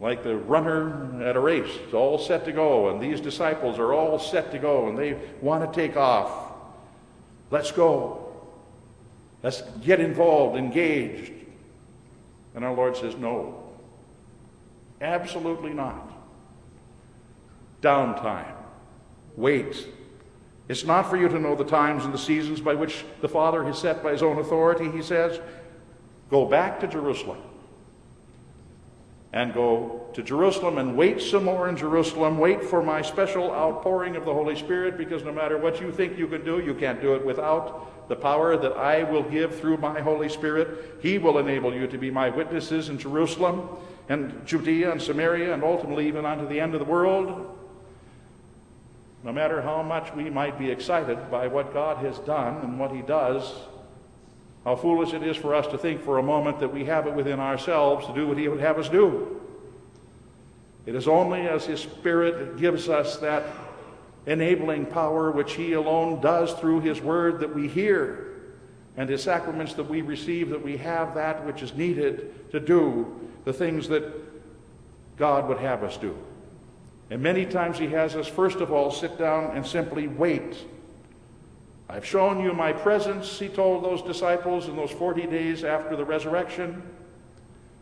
Like 0.00 0.22
the 0.22 0.36
runner 0.36 1.22
at 1.22 1.36
a 1.36 1.40
race, 1.40 1.70
it's 1.84 1.92
all 1.92 2.18
set 2.18 2.46
to 2.46 2.52
go, 2.52 2.88
and 2.88 3.02
these 3.02 3.20
disciples 3.20 3.78
are 3.78 3.92
all 3.92 4.18
set 4.18 4.50
to 4.52 4.58
go, 4.58 4.88
and 4.88 4.96
they 4.96 5.18
want 5.42 5.70
to 5.70 5.80
take 5.80 5.96
off. 5.96 6.52
Let's 7.50 7.70
go. 7.70 8.32
Let's 9.42 9.62
get 9.82 10.00
involved, 10.00 10.56
engaged. 10.56 11.32
And 12.54 12.64
our 12.64 12.74
Lord 12.74 12.96
says, 12.96 13.14
No. 13.16 13.56
Absolutely 15.00 15.72
not. 15.72 16.12
Downtime. 17.82 18.54
Wait. 19.36 19.86
It's 20.70 20.84
not 20.84 21.10
for 21.10 21.16
you 21.16 21.26
to 21.26 21.40
know 21.40 21.56
the 21.56 21.64
times 21.64 22.04
and 22.04 22.14
the 22.14 22.18
seasons 22.18 22.60
by 22.60 22.74
which 22.76 23.04
the 23.22 23.28
Father 23.28 23.64
has 23.64 23.76
set 23.76 24.04
by 24.04 24.12
his 24.12 24.22
own 24.22 24.38
authority, 24.38 24.88
he 24.88 25.02
says. 25.02 25.40
Go 26.30 26.44
back 26.44 26.78
to 26.78 26.86
Jerusalem 26.86 27.38
and 29.32 29.52
go 29.52 30.06
to 30.14 30.22
Jerusalem 30.22 30.78
and 30.78 30.96
wait 30.96 31.20
some 31.20 31.42
more 31.42 31.68
in 31.68 31.76
Jerusalem. 31.76 32.38
Wait 32.38 32.62
for 32.62 32.84
my 32.84 33.02
special 33.02 33.50
outpouring 33.50 34.14
of 34.14 34.24
the 34.24 34.32
Holy 34.32 34.54
Spirit 34.54 34.96
because 34.96 35.24
no 35.24 35.32
matter 35.32 35.58
what 35.58 35.80
you 35.80 35.90
think 35.90 36.16
you 36.16 36.28
can 36.28 36.44
do, 36.44 36.60
you 36.60 36.74
can't 36.74 37.00
do 37.00 37.16
it 37.16 37.26
without 37.26 38.08
the 38.08 38.14
power 38.14 38.56
that 38.56 38.76
I 38.76 39.02
will 39.02 39.24
give 39.24 39.58
through 39.58 39.78
my 39.78 40.00
Holy 40.00 40.28
Spirit. 40.28 41.00
He 41.02 41.18
will 41.18 41.38
enable 41.38 41.74
you 41.74 41.88
to 41.88 41.98
be 41.98 42.12
my 42.12 42.30
witnesses 42.30 42.90
in 42.90 42.96
Jerusalem 42.96 43.68
and 44.08 44.46
Judea 44.46 44.92
and 44.92 45.02
Samaria 45.02 45.52
and 45.52 45.64
ultimately 45.64 46.06
even 46.06 46.24
unto 46.24 46.46
the 46.46 46.60
end 46.60 46.74
of 46.74 46.78
the 46.78 46.86
world. 46.86 47.56
No 49.22 49.32
matter 49.32 49.60
how 49.60 49.82
much 49.82 50.14
we 50.14 50.30
might 50.30 50.58
be 50.58 50.70
excited 50.70 51.30
by 51.30 51.46
what 51.46 51.74
God 51.74 51.98
has 51.98 52.18
done 52.20 52.62
and 52.62 52.78
what 52.78 52.90
He 52.90 53.02
does, 53.02 53.52
how 54.64 54.76
foolish 54.76 55.12
it 55.12 55.22
is 55.22 55.36
for 55.36 55.54
us 55.54 55.66
to 55.68 55.78
think 55.78 56.02
for 56.02 56.18
a 56.18 56.22
moment 56.22 56.60
that 56.60 56.72
we 56.72 56.84
have 56.84 57.06
it 57.06 57.14
within 57.14 57.40
ourselves 57.40 58.06
to 58.06 58.14
do 58.14 58.26
what 58.26 58.38
He 58.38 58.48
would 58.48 58.60
have 58.60 58.78
us 58.78 58.88
do. 58.88 59.40
It 60.86 60.94
is 60.94 61.06
only 61.06 61.42
as 61.42 61.66
His 61.66 61.80
Spirit 61.80 62.58
gives 62.58 62.88
us 62.88 63.18
that 63.18 63.44
enabling 64.26 64.86
power 64.86 65.30
which 65.30 65.54
He 65.54 65.74
alone 65.74 66.20
does 66.20 66.52
through 66.54 66.80
His 66.80 67.00
Word 67.00 67.40
that 67.40 67.54
we 67.54 67.68
hear 67.68 68.26
and 68.96 69.08
His 69.08 69.22
sacraments 69.22 69.74
that 69.74 69.88
we 69.88 70.02
receive 70.02 70.50
that 70.50 70.62
we 70.62 70.78
have 70.78 71.14
that 71.14 71.44
which 71.44 71.62
is 71.62 71.74
needed 71.74 72.50
to 72.52 72.60
do 72.60 73.30
the 73.44 73.52
things 73.52 73.88
that 73.88 74.04
God 75.16 75.48
would 75.48 75.58
have 75.58 75.82
us 75.82 75.96
do. 75.96 76.16
And 77.10 77.22
many 77.22 77.44
times 77.44 77.78
He 77.78 77.88
has 77.88 78.14
us, 78.14 78.28
first 78.28 78.58
of 78.58 78.72
all, 78.72 78.90
sit 78.90 79.18
down 79.18 79.56
and 79.56 79.66
simply 79.66 80.08
wait 80.08 80.56
I've 81.90 82.06
shown 82.06 82.38
you 82.40 82.52
my 82.52 82.72
presence, 82.72 83.40
he 83.40 83.48
told 83.48 83.82
those 83.82 84.00
disciples 84.00 84.68
in 84.68 84.76
those 84.76 84.92
40 84.92 85.26
days 85.26 85.64
after 85.64 85.96
the 85.96 86.04
resurrection. 86.04 86.84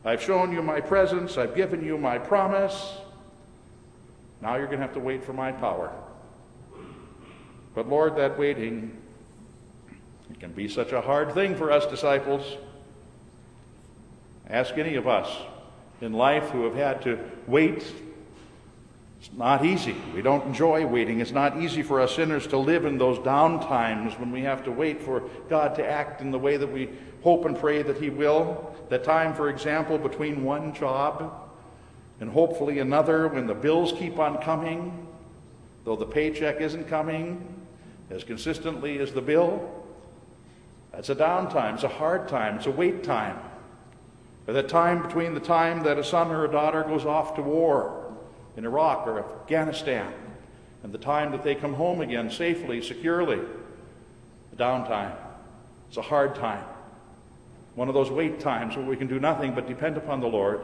I've 0.03 0.23
shown 0.23 0.51
you 0.51 0.63
my 0.63 0.81
presence, 0.81 1.37
I've 1.37 1.55
given 1.55 1.85
you 1.85 1.99
my 1.99 2.17
promise. 2.17 2.95
Now 4.41 4.57
you're 4.57 4.65
going 4.65 4.79
to 4.79 4.87
have 4.87 4.95
to 4.95 5.01
wait 5.01 5.23
for 5.23 5.35
my 5.35 5.53
power. 5.53 5.93
But 7.75 7.87
Lord, 7.87 8.17
that 8.17 8.39
waiting, 8.39 8.97
it 10.31 10.41
can 10.41 10.53
be 10.53 10.69
such 10.69 10.93
a 10.93 11.03
hard 11.03 11.35
thing 11.35 11.55
for 11.55 11.71
us 11.71 11.85
disciples. 11.85 12.57
Ask 14.49 14.79
any 14.79 14.95
of 14.95 15.07
us 15.07 15.31
in 16.01 16.15
life 16.15 16.49
who 16.49 16.65
have 16.65 16.75
had 16.75 17.03
to 17.03 17.19
wait 17.47 17.85
it's 19.21 19.31
not 19.33 19.65
easy. 19.65 19.97
We 20.15 20.23
don't 20.23 20.47
enjoy 20.47 20.87
waiting. 20.87 21.21
It's 21.21 21.33
not 21.33 21.61
easy 21.61 21.83
for 21.83 22.01
us 22.01 22.15
sinners 22.15 22.47
to 22.49 22.57
live 22.57 22.85
in 22.85 22.99
those 22.99 23.19
down 23.19 23.61
times 23.61 24.15
when 24.15 24.31
we 24.31 24.43
have 24.43 24.65
to 24.65 24.71
wait 24.71 25.03
for 25.03 25.29
God 25.49 25.75
to 25.77 25.87
act 25.87 26.21
in 26.21 26.31
the 26.31 26.39
way 26.39 26.57
that 26.57 26.71
we 26.71 26.89
hope 27.23 27.45
and 27.45 27.59
pray 27.59 27.83
that 27.83 28.01
He 28.01 28.11
will. 28.11 28.75
That 28.91 29.03
time, 29.03 29.35
for 29.35 29.49
example, 29.49 29.99
between 29.99 30.45
one 30.45 30.73
job 30.73 31.51
and 32.21 32.31
hopefully 32.31 32.79
another 32.79 33.27
when 33.29 33.47
the 33.47 33.55
bills 33.55 33.93
keep 33.93 34.19
on 34.19 34.41
coming, 34.41 35.07
though 35.85 35.97
the 35.97 36.07
paycheck 36.07 36.61
isn't 36.61 36.87
coming 36.89 37.45
as 38.11 38.23
consistently 38.23 38.99
as 38.99 39.13
the 39.13 39.21
bill. 39.21 39.69
That's 40.93 41.11
a 41.11 41.17
downtime. 41.17 41.75
It's 41.75 41.83
a 41.83 41.89
hard 41.89 42.29
time. 42.29 42.57
It's 42.57 42.67
a 42.67 42.71
wait 42.71 43.03
time. 43.03 43.39
Or 44.47 44.55
the 44.55 44.63
time 44.63 45.03
between 45.03 45.35
the 45.35 45.41
time 45.41 45.83
that 45.83 45.99
a 45.99 46.05
son 46.05 46.31
or 46.31 46.45
a 46.45 46.51
daughter 46.51 46.85
goes 46.85 47.05
off 47.05 47.35
to 47.35 47.43
war 47.43 47.98
in 48.59 48.67
Iraq 48.67 49.07
or 49.07 49.21
Afghanistan, 49.21 50.13
and 50.83 50.93
the 50.93 50.99
time 50.99 51.31
that 51.31 51.45
they 51.45 51.55
come 51.55 51.75
home 51.75 52.01
again 52.01 52.29
safely, 52.29 52.83
securely. 52.83 53.39
The 54.51 54.57
downtime. 54.57 55.15
It's 55.87 55.97
a 55.97 56.03
hard 56.03 56.35
time. 56.35 56.65
One 57.77 57.87
of 57.87 57.95
those 57.95 58.11
wait 58.11 58.41
times 58.41 58.77
where 58.77 58.85
we 58.85 58.97
can 58.97 59.07
do 59.07 59.21
nothing 59.21 59.55
but 59.55 59.69
depend 59.69 59.97
upon 59.97 60.21
the 60.21 60.27
Lord. 60.27 60.61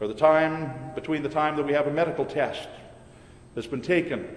Or 0.00 0.06
the 0.06 0.14
time 0.14 0.72
between 0.94 1.24
the 1.24 1.28
time 1.28 1.56
that 1.56 1.66
we 1.66 1.72
have 1.72 1.88
a 1.88 1.92
medical 1.92 2.24
test 2.24 2.68
that's 3.56 3.66
been 3.66 3.82
taken 3.82 4.28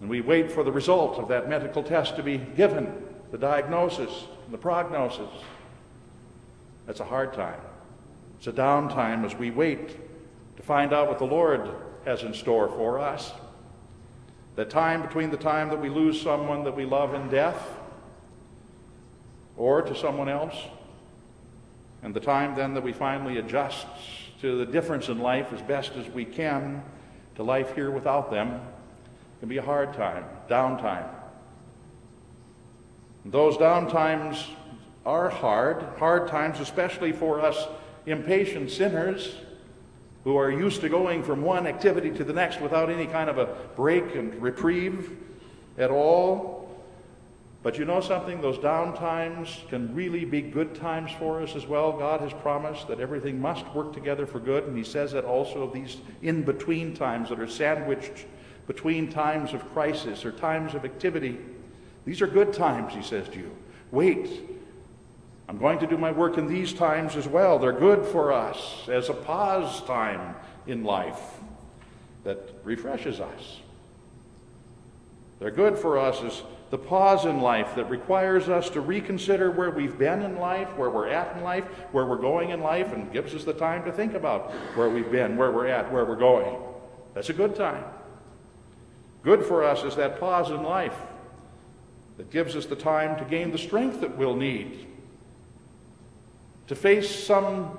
and 0.00 0.10
we 0.10 0.20
wait 0.20 0.52
for 0.52 0.62
the 0.62 0.72
result 0.72 1.18
of 1.18 1.28
that 1.28 1.48
medical 1.48 1.82
test 1.82 2.16
to 2.16 2.22
be 2.22 2.38
given, 2.38 2.92
the 3.30 3.38
diagnosis 3.38 4.26
the 4.50 4.58
prognosis. 4.58 5.30
That's 6.86 7.00
a 7.00 7.04
hard 7.04 7.32
time. 7.32 7.60
It's 8.38 8.48
a 8.48 8.52
downtime 8.52 9.24
as 9.24 9.34
we 9.34 9.50
wait 9.50 9.96
find 10.70 10.92
out 10.92 11.08
what 11.08 11.18
the 11.18 11.26
Lord 11.26 11.68
has 12.04 12.22
in 12.22 12.32
store 12.32 12.68
for 12.68 13.00
us. 13.00 13.32
The 14.54 14.64
time 14.64 15.02
between 15.02 15.32
the 15.32 15.36
time 15.36 15.68
that 15.70 15.80
we 15.80 15.88
lose 15.88 16.22
someone 16.22 16.62
that 16.62 16.76
we 16.76 16.84
love 16.84 17.12
in 17.12 17.28
death 17.28 17.60
or 19.56 19.82
to 19.82 19.96
someone 19.96 20.28
else, 20.28 20.54
and 22.04 22.14
the 22.14 22.20
time 22.20 22.54
then 22.54 22.74
that 22.74 22.84
we 22.84 22.92
finally 22.92 23.38
adjust 23.38 23.84
to 24.42 24.58
the 24.58 24.64
difference 24.64 25.08
in 25.08 25.18
life 25.18 25.52
as 25.52 25.60
best 25.60 25.96
as 25.96 26.08
we 26.10 26.24
can 26.24 26.84
to 27.34 27.42
life 27.42 27.74
here 27.74 27.90
without 27.90 28.30
them 28.30 28.60
can 29.40 29.48
be 29.48 29.56
a 29.56 29.62
hard 29.62 29.92
time, 29.94 30.24
downtime. 30.48 31.08
those 33.24 33.56
downtimes 33.56 34.46
are 35.04 35.30
hard, 35.30 35.82
hard 35.98 36.28
times, 36.28 36.60
especially 36.60 37.10
for 37.10 37.40
us 37.40 37.66
impatient 38.06 38.70
sinners 38.70 39.34
who 40.24 40.36
are 40.36 40.50
used 40.50 40.80
to 40.82 40.88
going 40.88 41.22
from 41.22 41.42
one 41.42 41.66
activity 41.66 42.10
to 42.10 42.24
the 42.24 42.32
next 42.32 42.60
without 42.60 42.90
any 42.90 43.06
kind 43.06 43.30
of 43.30 43.38
a 43.38 43.46
break 43.74 44.14
and 44.14 44.34
reprieve 44.40 45.16
at 45.78 45.90
all. 45.90 46.58
But 47.62 47.78
you 47.78 47.84
know 47.84 48.00
something? 48.00 48.40
Those 48.40 48.58
down 48.58 48.96
times 48.96 49.60
can 49.68 49.94
really 49.94 50.24
be 50.24 50.40
good 50.40 50.74
times 50.74 51.10
for 51.18 51.42
us 51.42 51.56
as 51.56 51.66
well. 51.66 51.92
God 51.92 52.20
has 52.20 52.32
promised 52.32 52.88
that 52.88 53.00
everything 53.00 53.40
must 53.40 53.66
work 53.74 53.92
together 53.92 54.26
for 54.26 54.40
good, 54.40 54.64
and 54.64 54.76
He 54.76 54.84
says 54.84 55.12
that 55.12 55.24
also 55.24 55.62
of 55.62 55.72
these 55.72 55.98
in 56.22 56.42
between 56.42 56.94
times 56.94 57.28
that 57.28 57.38
are 57.38 57.48
sandwiched 57.48 58.26
between 58.66 59.10
times 59.10 59.52
of 59.52 59.70
crisis 59.72 60.24
or 60.24 60.32
times 60.32 60.74
of 60.74 60.84
activity. 60.84 61.38
These 62.06 62.22
are 62.22 62.26
good 62.26 62.52
times, 62.52 62.94
He 62.94 63.02
says 63.02 63.28
to 63.28 63.38
you. 63.38 63.54
Wait 63.90 64.59
I'm 65.50 65.58
going 65.58 65.80
to 65.80 65.86
do 65.88 65.98
my 65.98 66.12
work 66.12 66.38
in 66.38 66.46
these 66.46 66.72
times 66.72 67.16
as 67.16 67.26
well. 67.26 67.58
They're 67.58 67.72
good 67.72 68.06
for 68.06 68.30
us 68.30 68.88
as 68.88 69.08
a 69.08 69.12
pause 69.12 69.82
time 69.82 70.36
in 70.68 70.84
life 70.84 71.18
that 72.22 72.38
refreshes 72.62 73.18
us. 73.18 73.58
They're 75.40 75.50
good 75.50 75.76
for 75.76 75.98
us 75.98 76.22
as 76.22 76.40
the 76.70 76.78
pause 76.78 77.24
in 77.24 77.40
life 77.40 77.74
that 77.74 77.90
requires 77.90 78.48
us 78.48 78.70
to 78.70 78.80
reconsider 78.80 79.50
where 79.50 79.72
we've 79.72 79.98
been 79.98 80.22
in 80.22 80.38
life, 80.38 80.68
where 80.76 80.88
we're 80.88 81.08
at 81.08 81.36
in 81.36 81.42
life, 81.42 81.64
where 81.90 82.06
we're 82.06 82.16
going 82.16 82.50
in 82.50 82.60
life, 82.60 82.92
and 82.92 83.12
gives 83.12 83.34
us 83.34 83.42
the 83.42 83.52
time 83.52 83.84
to 83.86 83.90
think 83.90 84.14
about 84.14 84.52
where 84.76 84.88
we've 84.88 85.10
been, 85.10 85.36
where 85.36 85.50
we're 85.50 85.66
at, 85.66 85.90
where 85.90 86.04
we're 86.04 86.14
going. 86.14 86.62
That's 87.12 87.30
a 87.30 87.32
good 87.32 87.56
time. 87.56 87.82
Good 89.24 89.44
for 89.44 89.64
us 89.64 89.82
is 89.82 89.96
that 89.96 90.20
pause 90.20 90.50
in 90.50 90.62
life 90.62 90.94
that 92.18 92.30
gives 92.30 92.54
us 92.54 92.66
the 92.66 92.76
time 92.76 93.18
to 93.18 93.24
gain 93.24 93.50
the 93.50 93.58
strength 93.58 94.00
that 94.02 94.16
we'll 94.16 94.36
need 94.36 94.86
to 96.70 96.76
face 96.76 97.26
some 97.26 97.76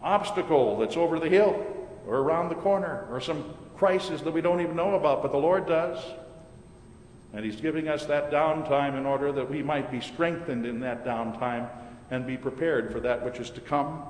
obstacle 0.00 0.78
that's 0.78 0.96
over 0.96 1.18
the 1.18 1.28
hill 1.28 1.60
or 2.06 2.18
around 2.18 2.50
the 2.50 2.54
corner 2.54 3.04
or 3.10 3.20
some 3.20 3.52
crisis 3.76 4.20
that 4.20 4.30
we 4.30 4.40
don't 4.40 4.60
even 4.60 4.76
know 4.76 4.94
about, 4.94 5.22
but 5.22 5.32
the 5.32 5.38
Lord 5.38 5.66
does. 5.66 5.98
And 7.32 7.44
He's 7.44 7.60
giving 7.60 7.88
us 7.88 8.06
that 8.06 8.30
downtime 8.30 8.96
in 8.96 9.06
order 9.06 9.32
that 9.32 9.50
we 9.50 9.60
might 9.60 9.90
be 9.90 10.00
strengthened 10.00 10.66
in 10.66 10.78
that 10.78 11.04
downtime 11.04 11.68
and 12.12 12.24
be 12.24 12.36
prepared 12.36 12.92
for 12.92 13.00
that 13.00 13.24
which 13.24 13.40
is 13.40 13.50
to 13.50 13.60
come. 13.60 14.04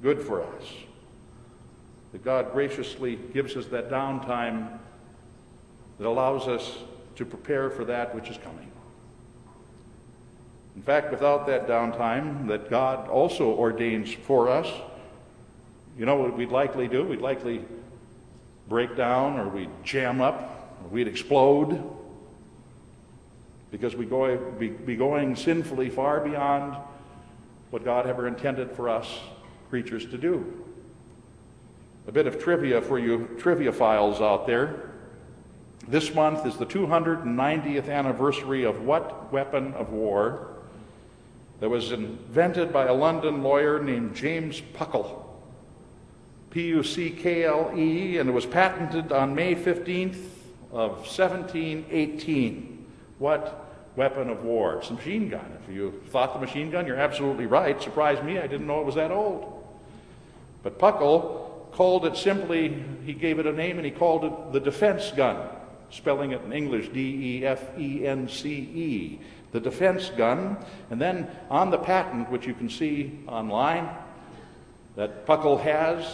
Good 0.00 0.22
for 0.22 0.44
us. 0.44 0.62
That 2.12 2.22
God 2.22 2.52
graciously 2.52 3.18
gives 3.34 3.56
us 3.56 3.66
that 3.66 3.90
downtime 3.90 4.78
that 5.98 6.06
allows 6.06 6.46
us 6.46 6.72
to 7.16 7.24
prepare 7.24 7.68
for 7.68 7.84
that 7.86 8.14
which 8.14 8.28
is 8.28 8.38
coming. 8.38 8.71
In 10.74 10.82
fact, 10.82 11.10
without 11.10 11.46
that 11.46 11.68
downtime 11.68 12.48
that 12.48 12.70
God 12.70 13.08
also 13.08 13.50
ordains 13.50 14.12
for 14.12 14.48
us, 14.48 14.66
you 15.98 16.06
know 16.06 16.16
what 16.16 16.36
we'd 16.36 16.50
likely 16.50 16.88
do? 16.88 17.04
We'd 17.04 17.20
likely 17.20 17.62
break 18.68 18.96
down 18.96 19.38
or 19.38 19.48
we'd 19.48 19.70
jam 19.84 20.20
up 20.20 20.78
or 20.82 20.88
we'd 20.88 21.08
explode 21.08 21.82
because 23.70 23.94
we 23.94 24.06
go 24.06 24.36
be, 24.58 24.68
be 24.68 24.96
going 24.96 25.36
sinfully 25.36 25.90
far 25.90 26.20
beyond 26.20 26.76
what 27.70 27.84
God 27.84 28.06
ever 28.06 28.26
intended 28.26 28.70
for 28.72 28.88
us 28.88 29.18
creatures 29.68 30.06
to 30.06 30.18
do. 30.18 30.64
A 32.06 32.12
bit 32.12 32.26
of 32.26 32.42
trivia 32.42 32.80
for 32.80 32.98
you 32.98 33.28
trivia 33.38 33.72
files 33.72 34.20
out 34.20 34.46
there. 34.46 34.90
This 35.86 36.14
month 36.14 36.46
is 36.46 36.56
the 36.56 36.66
290th 36.66 37.88
anniversary 37.88 38.64
of 38.64 38.82
what 38.82 39.32
weapon 39.32 39.74
of 39.74 39.90
war 39.90 40.61
that 41.62 41.68
was 41.68 41.92
invented 41.92 42.72
by 42.72 42.86
a 42.86 42.92
London 42.92 43.44
lawyer 43.44 43.80
named 43.80 44.16
James 44.16 44.60
Puckle. 44.74 45.22
P 46.50 46.66
U 46.66 46.82
C 46.82 47.10
K 47.10 47.44
L 47.44 47.72
E, 47.76 48.18
and 48.18 48.28
it 48.28 48.32
was 48.32 48.44
patented 48.44 49.12
on 49.12 49.36
May 49.36 49.54
15th 49.54 50.18
of 50.72 51.06
1718. 51.06 52.84
What 53.20 53.64
weapon 53.94 54.28
of 54.28 54.42
war? 54.42 54.78
It's 54.78 54.90
a 54.90 54.94
machine 54.94 55.28
gun. 55.28 55.56
If 55.62 55.72
you 55.72 56.02
thought 56.08 56.34
the 56.34 56.40
machine 56.40 56.72
gun, 56.72 56.84
you're 56.84 56.96
absolutely 56.96 57.46
right. 57.46 57.80
Surprised 57.80 58.24
me, 58.24 58.40
I 58.40 58.48
didn't 58.48 58.66
know 58.66 58.80
it 58.80 58.86
was 58.86 58.96
that 58.96 59.12
old. 59.12 59.64
But 60.64 60.80
Puckle 60.80 61.70
called 61.70 62.06
it 62.06 62.16
simply, 62.16 62.82
he 63.04 63.12
gave 63.12 63.38
it 63.38 63.46
a 63.46 63.52
name 63.52 63.76
and 63.76 63.86
he 63.86 63.92
called 63.92 64.24
it 64.24 64.52
the 64.52 64.58
defense 64.58 65.12
gun, 65.12 65.48
spelling 65.90 66.32
it 66.32 66.42
in 66.42 66.52
English 66.52 66.88
D 66.88 67.38
E 67.38 67.46
F 67.46 67.78
E 67.78 68.04
N 68.04 68.28
C 68.28 68.50
E. 68.50 69.20
The 69.52 69.60
defense 69.60 70.10
gun. 70.10 70.56
And 70.90 71.00
then 71.00 71.30
on 71.50 71.70
the 71.70 71.78
patent, 71.78 72.30
which 72.30 72.46
you 72.46 72.54
can 72.54 72.68
see 72.68 73.20
online, 73.28 73.88
that 74.96 75.26
Puckle 75.26 75.58
has 75.62 76.04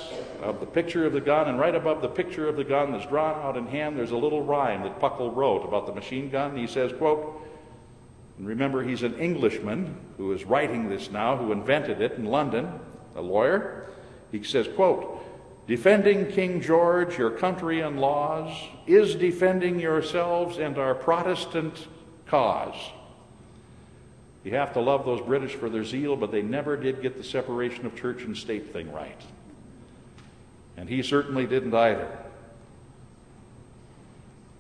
of 0.41 0.61
the 0.61 0.67
picture 0.67 1.05
of 1.05 1.13
the 1.13 1.21
gun, 1.21 1.49
and 1.49 1.59
right 1.59 1.75
above 1.75 2.01
the 2.01 2.09
picture 2.09 2.49
of 2.49 2.57
the 2.57 2.63
gun 2.63 2.93
that's 2.93 3.07
drawn 3.07 3.35
out 3.43 3.57
in 3.57 3.67
hand, 3.67 3.99
there's 3.99 4.13
a 4.13 4.17
little 4.17 4.43
rhyme 4.43 4.83
that 4.83 5.01
Puckle 5.01 5.35
wrote 5.35 5.65
about 5.65 5.87
the 5.87 5.93
machine 5.93 6.31
gun. 6.31 6.57
He 6.57 6.69
says, 6.69 6.93
quote, 6.93 7.45
and 8.39 8.47
remember 8.47 8.85
he's 8.85 9.03
an 9.03 9.19
Englishman 9.19 9.97
who 10.17 10.33
is 10.33 10.45
writing 10.45 10.89
this 10.89 11.11
now, 11.11 11.37
who 11.37 11.51
invented 11.51 12.01
it 12.01 12.13
in 12.13 12.25
London, 12.27 12.71
a 13.17 13.21
lawyer. 13.21 13.87
He 14.31 14.45
says, 14.45 14.69
quote, 14.69 15.25
defending 15.67 16.31
King 16.31 16.61
George, 16.61 17.19
your 17.19 17.33
country 17.33 17.81
and 17.81 18.01
laws, 18.01 18.57
is 18.87 19.17
defending 19.17 19.81
yourselves 19.81 20.59
and 20.59 20.79
our 20.79 20.95
Protestant 20.95 21.89
cause. 22.27 22.77
You 24.45 24.53
have 24.53 24.73
to 24.75 24.81
love 24.81 25.05
those 25.05 25.21
British 25.21 25.55
for 25.55 25.69
their 25.69 25.85
zeal, 25.85 26.17
but 26.17 26.31
they 26.31 26.43
never 26.43 26.77
did 26.77 27.03
get 27.03 27.17
the 27.17 27.25
separation 27.25 27.87
of 27.87 27.97
church 27.97 28.23
and 28.23 28.37
state 28.37 28.73
thing 28.73 28.93
right. 28.93 29.21
And 30.77 30.89
he 30.89 31.03
certainly 31.03 31.47
didn't 31.47 31.75
either. 31.75 32.09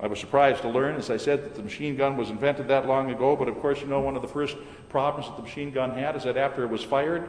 I 0.01 0.07
was 0.07 0.21
surprised 0.21 0.63
to 0.63 0.69
learn, 0.69 0.97
as 0.97 1.11
I 1.11 1.17
said, 1.17 1.45
that 1.45 1.55
the 1.55 1.63
machine 1.63 1.97
gun 1.97 2.17
was 2.17 2.31
invented 2.31 2.69
that 2.69 2.87
long 2.87 3.11
ago, 3.11 3.35
but 3.35 3.49
of 3.49 3.59
course, 3.61 3.81
you 3.81 3.89
know, 3.89 4.01
one 4.01 4.15
of 4.15 4.23
the 4.23 4.29
first 4.29 4.57
problems 4.89 5.27
that 5.27 5.37
the 5.37 5.43
machine 5.43 5.73
gun 5.73 5.91
had 5.91 6.15
is 6.17 6.25
that 6.25 6.37
after 6.37 6.63
it 6.63 6.71
was 6.71 6.85
fired, 6.85 7.29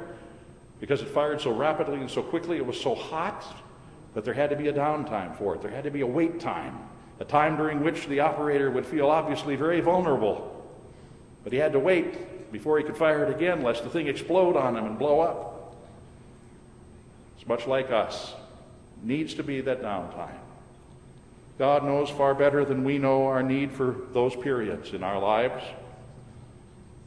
because 0.79 1.01
it 1.01 1.07
fired 1.07 1.41
so 1.41 1.51
rapidly 1.51 1.99
and 1.99 2.09
so 2.09 2.21
quickly, 2.21 2.57
it 2.57 2.65
was 2.65 2.79
so 2.79 2.93
hot 2.93 3.43
that 4.13 4.23
there 4.23 4.33
had 4.33 4.49
to 4.49 4.55
be 4.55 4.67
a 4.67 4.73
downtime 4.73 5.35
for 5.37 5.55
it. 5.55 5.61
There 5.61 5.71
had 5.71 5.83
to 5.83 5.91
be 5.91 6.01
a 6.01 6.07
wait 6.07 6.39
time, 6.39 6.77
a 7.19 7.25
time 7.25 7.57
during 7.57 7.83
which 7.83 8.07
the 8.07 8.19
operator 8.19 8.69
would 8.69 8.85
feel 8.85 9.09
obviously 9.09 9.55
very 9.55 9.81
vulnerable. 9.81 10.55
But 11.43 11.53
he 11.53 11.59
had 11.59 11.73
to 11.73 11.79
wait 11.79 12.15
before 12.51 12.77
he 12.77 12.83
could 12.83 12.97
fire 12.97 13.23
it 13.23 13.35
again, 13.35 13.63
lest 13.63 13.83
the 13.83 13.89
thing 13.89 14.07
explode 14.07 14.55
on 14.55 14.75
him 14.75 14.85
and 14.85 14.99
blow 14.99 15.19
up. 15.21 15.75
It's 17.37 17.47
much 17.47 17.67
like 17.67 17.91
us. 17.91 18.33
Needs 19.03 19.33
to 19.35 19.43
be 19.43 19.61
that 19.61 19.81
downtime. 19.81 20.37
God 21.57 21.83
knows 21.83 22.09
far 22.09 22.33
better 22.33 22.63
than 22.63 22.83
we 22.83 22.97
know 22.97 23.27
our 23.27 23.43
need 23.43 23.71
for 23.71 23.95
those 24.13 24.35
periods 24.35 24.93
in 24.93 25.03
our 25.03 25.19
lives. 25.19 25.63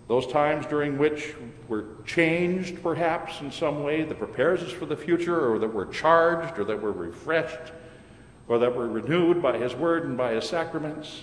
Those 0.09 0.27
times 0.27 0.67
during 0.67 0.99
which 0.99 1.35
we're 1.69 1.87
changed, 2.05 2.83
perhaps, 2.83 3.41
in 3.41 3.51
some 3.51 3.83
way 3.83 4.03
that 4.03 4.19
prepares 4.19 4.61
us 4.63 4.71
for 4.71 4.85
the 4.85 4.97
future, 4.97 5.51
or 5.51 5.59
that 5.59 5.73
we're 5.73 5.91
charged, 5.91 6.59
or 6.59 6.65
that 6.65 6.83
we're 6.83 6.91
refreshed, 6.91 7.73
or 8.49 8.59
that 8.59 8.77
we're 8.77 8.89
renewed 8.89 9.41
by 9.41 9.57
His 9.57 9.75
Word 9.75 10.05
and 10.05 10.19
by 10.19 10.33
His 10.33 10.47
sacraments, 10.47 11.23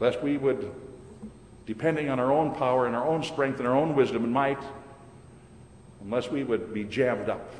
lest 0.00 0.22
we 0.22 0.36
would, 0.36 0.70
depending 1.68 2.08
on 2.08 2.18
our 2.18 2.32
own 2.32 2.54
power 2.54 2.86
and 2.86 2.96
our 2.96 3.06
own 3.06 3.22
strength 3.22 3.58
and 3.58 3.68
our 3.68 3.76
own 3.76 3.94
wisdom 3.94 4.24
and 4.24 4.32
might, 4.32 4.58
unless 6.02 6.30
we 6.30 6.42
would 6.42 6.72
be 6.72 6.82
jammed 6.82 7.28
up, 7.28 7.52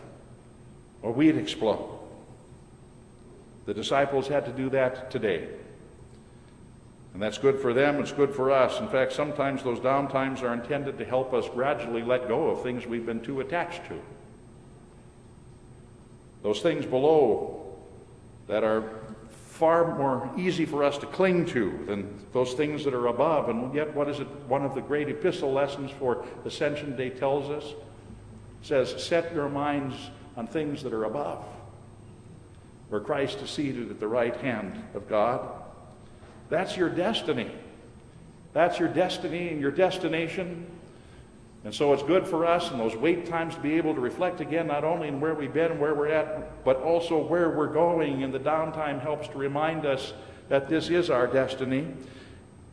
or 1.02 1.12
we'd 1.12 1.36
explode. 1.36 1.90
The 3.66 3.74
disciples 3.74 4.26
had 4.26 4.46
to 4.46 4.50
do 4.50 4.70
that 4.70 5.10
today. 5.10 5.46
And 7.12 7.22
that's 7.22 7.36
good 7.36 7.60
for 7.60 7.74
them, 7.74 8.00
it's 8.00 8.12
good 8.12 8.34
for 8.34 8.50
us. 8.50 8.80
In 8.80 8.88
fact, 8.88 9.12
sometimes 9.12 9.62
those 9.62 9.78
downtimes 9.78 10.40
are 10.40 10.54
intended 10.54 10.96
to 10.96 11.04
help 11.04 11.34
us 11.34 11.46
gradually 11.50 12.02
let 12.02 12.28
go 12.28 12.48
of 12.48 12.62
things 12.62 12.86
we've 12.86 13.04
been 13.04 13.20
too 13.20 13.40
attached 13.40 13.84
to. 13.88 14.00
Those 16.42 16.62
things 16.62 16.86
below 16.86 17.76
that 18.46 18.64
are 18.64 18.97
far 19.58 19.96
more 19.98 20.30
easy 20.38 20.64
for 20.64 20.84
us 20.84 20.98
to 20.98 21.06
cling 21.06 21.44
to 21.44 21.84
than 21.86 22.24
those 22.32 22.54
things 22.54 22.84
that 22.84 22.94
are 22.94 23.08
above. 23.08 23.48
And 23.48 23.74
yet, 23.74 23.92
what 23.92 24.08
is 24.08 24.20
it? 24.20 24.28
One 24.46 24.64
of 24.64 24.76
the 24.76 24.80
great 24.80 25.08
epistle 25.08 25.52
lessons 25.52 25.90
for 25.98 26.24
Ascension 26.44 26.96
Day 26.96 27.10
tells 27.10 27.50
us 27.50 27.74
says, 28.62 29.02
Set 29.02 29.34
your 29.34 29.48
minds 29.48 29.96
on 30.36 30.46
things 30.46 30.82
that 30.84 30.92
are 30.92 31.04
above 31.04 31.44
where 32.88 33.00
Christ 33.00 33.38
is 33.42 33.50
seated 33.50 33.90
at 33.90 34.00
the 34.00 34.08
right 34.08 34.34
hand 34.36 34.82
of 34.94 35.08
God. 35.08 35.46
That's 36.48 36.76
your 36.76 36.88
destiny. 36.88 37.50
That's 38.52 38.78
your 38.78 38.88
destiny 38.88 39.48
and 39.48 39.60
your 39.60 39.70
destination. 39.70 40.66
And 41.68 41.74
so 41.74 41.92
it's 41.92 42.02
good 42.02 42.26
for 42.26 42.46
us 42.46 42.70
in 42.70 42.78
those 42.78 42.96
wait 42.96 43.26
times 43.26 43.54
to 43.54 43.60
be 43.60 43.74
able 43.74 43.94
to 43.94 44.00
reflect 44.00 44.40
again 44.40 44.68
not 44.68 44.84
only 44.84 45.08
in 45.08 45.20
where 45.20 45.34
we've 45.34 45.52
been 45.52 45.72
and 45.72 45.78
where 45.78 45.94
we're 45.94 46.08
at, 46.08 46.64
but 46.64 46.80
also 46.80 47.18
where 47.18 47.50
we're 47.50 47.66
going. 47.66 48.22
And 48.22 48.32
the 48.32 48.38
downtime 48.40 49.02
helps 49.02 49.28
to 49.28 49.36
remind 49.36 49.84
us 49.84 50.14
that 50.48 50.70
this 50.70 50.88
is 50.88 51.10
our 51.10 51.26
destiny. 51.26 51.86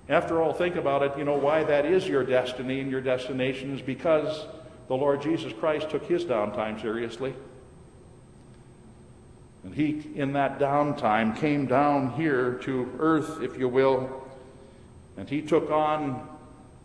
After 0.07 0.41
all, 0.41 0.53
think 0.53 0.77
about 0.77 1.03
it. 1.03 1.11
You 1.17 1.25
know 1.25 1.35
why 1.35 1.65
that 1.65 1.85
is 1.85 2.07
your 2.07 2.23
destiny 2.23 2.79
and 2.79 2.89
your 2.89 3.01
destination 3.01 3.75
is 3.75 3.81
because 3.81 4.45
the 4.87 4.95
Lord 4.95 5.21
Jesus 5.21 5.51
Christ 5.51 5.89
took 5.89 6.05
his 6.05 6.23
downtime 6.23 6.79
seriously. 6.79 7.33
And 9.65 9.75
he, 9.75 10.09
in 10.15 10.31
that 10.31 10.57
downtime, 10.57 11.35
came 11.35 11.65
down 11.65 12.13
here 12.13 12.53
to 12.63 12.89
earth, 12.99 13.41
if 13.41 13.57
you 13.57 13.67
will, 13.67 14.25
and 15.17 15.27
he 15.27 15.41
took 15.41 15.69
on 15.69 16.29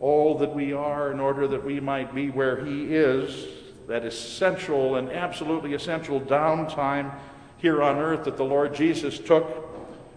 all 0.01 0.39
that 0.39 0.55
we 0.55 0.73
are 0.73 1.13
in 1.13 1.21
order 1.21 1.47
that 1.47 1.65
we 1.65 1.79
might 1.79 2.15
be 2.15 2.31
where 2.31 2.65
he 2.65 2.95
is, 2.95 3.47
that 3.87 4.05
essential 4.05 4.97
and 4.97 5.11
absolutely 5.11 5.75
essential 5.75 6.21
downtime 6.21 7.15
here 7.59 7.83
on 7.83 7.99
earth 7.99 8.25
that 8.25 8.37
the 8.37 8.45
Lord 8.45 8.75
Jesus 8.75 9.19
took. 9.19 9.69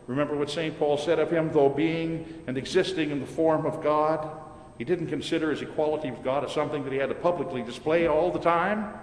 Remember 0.08 0.36
what 0.36 0.50
St. 0.50 0.78
Paul 0.80 0.98
said 0.98 1.20
of 1.20 1.30
him, 1.30 1.52
though 1.52 1.70
being 1.70 2.44
and 2.48 2.58
existing 2.58 3.12
in 3.12 3.20
the 3.20 3.26
form 3.26 3.66
of 3.66 3.84
God, 3.84 4.30
he 4.78 4.84
didn't 4.84 5.08
consider 5.08 5.52
his 5.52 5.62
equality 5.62 6.12
with 6.12 6.24
God 6.24 6.44
as 6.44 6.52
something 6.52 6.84
that 6.84 6.92
he 6.92 7.00
had 7.00 7.10
to 7.10 7.16
publicly 7.16 7.62
display 7.62 8.08
all 8.08 8.32
the 8.32 8.40
time 8.40 8.94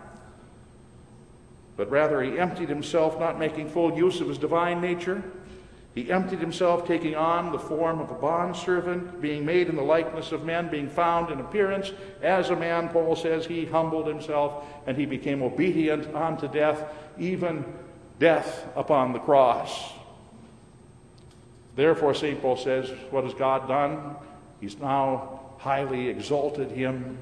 but 1.80 1.90
rather 1.90 2.20
he 2.20 2.38
emptied 2.38 2.68
himself, 2.68 3.18
not 3.18 3.38
making 3.38 3.66
full 3.70 3.96
use 3.96 4.20
of 4.20 4.28
his 4.28 4.36
divine 4.36 4.82
nature. 4.82 5.22
He 5.94 6.10
emptied 6.10 6.38
himself, 6.38 6.86
taking 6.86 7.16
on 7.16 7.50
the 7.50 7.58
form 7.58 8.00
of 8.00 8.10
a 8.10 8.14
bondservant, 8.14 9.20
being 9.20 9.44
made 9.44 9.68
in 9.68 9.74
the 9.74 9.82
likeness 9.82 10.30
of 10.30 10.44
men, 10.44 10.68
being 10.68 10.88
found 10.88 11.32
in 11.32 11.40
appearance 11.40 11.92
as 12.22 12.50
a 12.50 12.56
man, 12.56 12.88
Paul 12.90 13.16
says, 13.16 13.44
he 13.44 13.64
humbled 13.64 14.06
himself 14.06 14.64
and 14.86 14.96
he 14.96 15.04
became 15.04 15.42
obedient 15.42 16.14
unto 16.14 16.46
death, 16.46 16.84
even 17.18 17.64
death 18.20 18.66
upon 18.76 19.12
the 19.12 19.18
cross. 19.18 19.92
Therefore, 21.74 22.14
St. 22.14 22.40
Paul 22.40 22.56
says, 22.56 22.90
What 23.10 23.24
has 23.24 23.34
God 23.34 23.66
done? 23.66 24.14
He's 24.60 24.78
now 24.78 25.40
highly 25.58 26.08
exalted 26.08 26.70
him. 26.70 27.18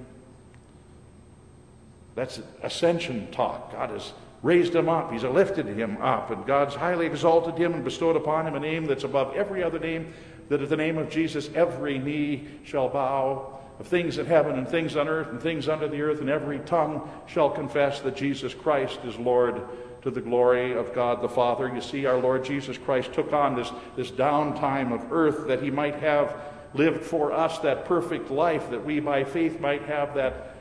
That's 2.15 2.41
ascension 2.63 3.31
talk. 3.31 3.73
God 3.73 3.91
has 3.91 4.13
raised 4.43 4.75
him 4.75 4.89
up. 4.89 5.13
He's 5.13 5.25
lifted 5.25 5.67
him 5.67 5.97
up. 5.99 6.31
And 6.31 6.47
God's 6.47 6.75
highly 6.75 7.07
exalted 7.07 7.59
him 7.59 7.75
and 7.75 7.85
bestowed 7.85 8.17
upon 8.17 8.47
him 8.47 8.55
a 8.55 8.61
name 8.61 8.87
that's 8.87 9.05
above 9.05 9.35
every 9.35 9.63
other 9.63 9.79
name, 9.79 10.13
that 10.49 10.63
at 10.63 10.69
the 10.69 10.77
name 10.77 10.99
of 10.99 11.11
Jesus 11.11 11.51
every 11.55 11.99
knee 11.99 12.47
shall 12.65 12.89
bow 12.89 13.59
of 13.79 13.87
things 13.87 14.19
in 14.19 14.27
heaven 14.27 14.57
and 14.57 14.69
things 14.69 14.97
on 14.97 15.09
earth 15.09 15.29
and 15.29 15.41
things 15.41 15.69
under 15.69 15.89
the 15.89 16.01
earth, 16.01 16.21
and 16.21 16.31
every 16.31 16.59
tongue 16.61 17.09
shall 17.27 17.51
confess 17.51 18.01
that 18.01 18.17
Jesus 18.17 18.55
Christ 18.55 18.99
is 19.05 19.17
Lord 19.17 19.63
to 20.03 20.11
the 20.11 20.21
glory 20.21 20.77
of 20.77 20.95
God 20.95 21.23
the 21.23 21.29
Father. 21.29 21.73
You 21.73 21.81
see, 21.81 22.07
our 22.07 22.19
Lord 22.19 22.45
Jesus 22.45 22.79
Christ 22.79 23.13
took 23.13 23.33
on 23.33 23.57
this, 23.57 23.71
this 23.97 24.11
downtime 24.11 24.93
of 24.93 25.13
earth 25.13 25.47
that 25.49 25.63
he 25.63 25.71
might 25.71 25.97
have 25.97 26.35
lived 26.75 27.05
for 27.05 27.33
us 27.33 27.59
that 27.61 27.85
perfect 27.85 28.31
life, 28.31 28.71
that 28.71 28.85
we 28.85 29.01
by 29.01 29.25
faith 29.25 29.61
might 29.61 29.83
have 29.83 30.15
that 30.15 30.55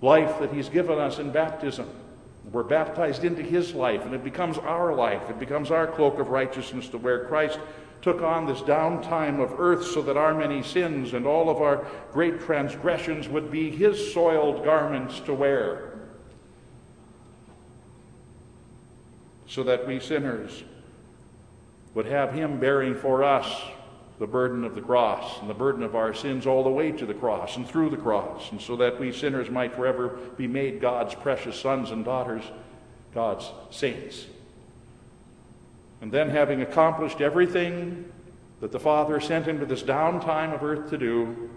life 0.00 0.38
that 0.40 0.52
he's 0.52 0.68
given 0.68 0.98
us 0.98 1.18
in 1.18 1.30
baptism. 1.30 1.88
We're 2.52 2.62
baptized 2.62 3.24
into 3.24 3.42
his 3.42 3.74
life, 3.74 4.04
and 4.04 4.14
it 4.14 4.22
becomes 4.22 4.56
our 4.58 4.94
life. 4.94 5.28
It 5.28 5.38
becomes 5.38 5.70
our 5.70 5.86
cloak 5.86 6.18
of 6.18 6.28
righteousness 6.28 6.88
to 6.88 6.98
where 6.98 7.24
Christ 7.26 7.58
took 8.02 8.22
on 8.22 8.46
this 8.46 8.60
downtime 8.60 9.42
of 9.42 9.58
earth 9.58 9.84
so 9.84 10.00
that 10.02 10.16
our 10.16 10.32
many 10.32 10.62
sins 10.62 11.12
and 11.12 11.26
all 11.26 11.50
of 11.50 11.56
our 11.56 11.84
great 12.12 12.40
transgressions 12.40 13.28
would 13.28 13.50
be 13.50 13.70
his 13.70 14.12
soiled 14.12 14.64
garments 14.64 15.18
to 15.20 15.34
wear. 15.34 15.98
So 19.48 19.64
that 19.64 19.86
we 19.86 19.98
sinners 19.98 20.62
would 21.94 22.06
have 22.06 22.32
him 22.32 22.60
bearing 22.60 22.94
for 22.94 23.24
us 23.24 23.50
the 24.18 24.26
burden 24.26 24.64
of 24.64 24.74
the 24.74 24.80
cross 24.80 25.40
and 25.40 25.50
the 25.50 25.54
burden 25.54 25.82
of 25.82 25.94
our 25.94 26.14
sins 26.14 26.46
all 26.46 26.64
the 26.64 26.70
way 26.70 26.90
to 26.90 27.04
the 27.04 27.14
cross 27.14 27.56
and 27.56 27.68
through 27.68 27.90
the 27.90 27.96
cross, 27.96 28.50
and 28.50 28.60
so 28.60 28.76
that 28.76 28.98
we 28.98 29.12
sinners 29.12 29.50
might 29.50 29.74
forever 29.74 30.18
be 30.36 30.46
made 30.46 30.80
God's 30.80 31.14
precious 31.14 31.58
sons 31.60 31.90
and 31.90 32.04
daughters, 32.04 32.42
God's 33.12 33.50
saints. 33.70 34.26
And 36.00 36.10
then, 36.10 36.30
having 36.30 36.62
accomplished 36.62 37.20
everything 37.20 38.10
that 38.60 38.72
the 38.72 38.80
Father 38.80 39.20
sent 39.20 39.46
him 39.46 39.60
to 39.60 39.66
this 39.66 39.82
downtime 39.82 40.54
of 40.54 40.62
earth 40.62 40.90
to 40.90 40.98
do, 40.98 41.50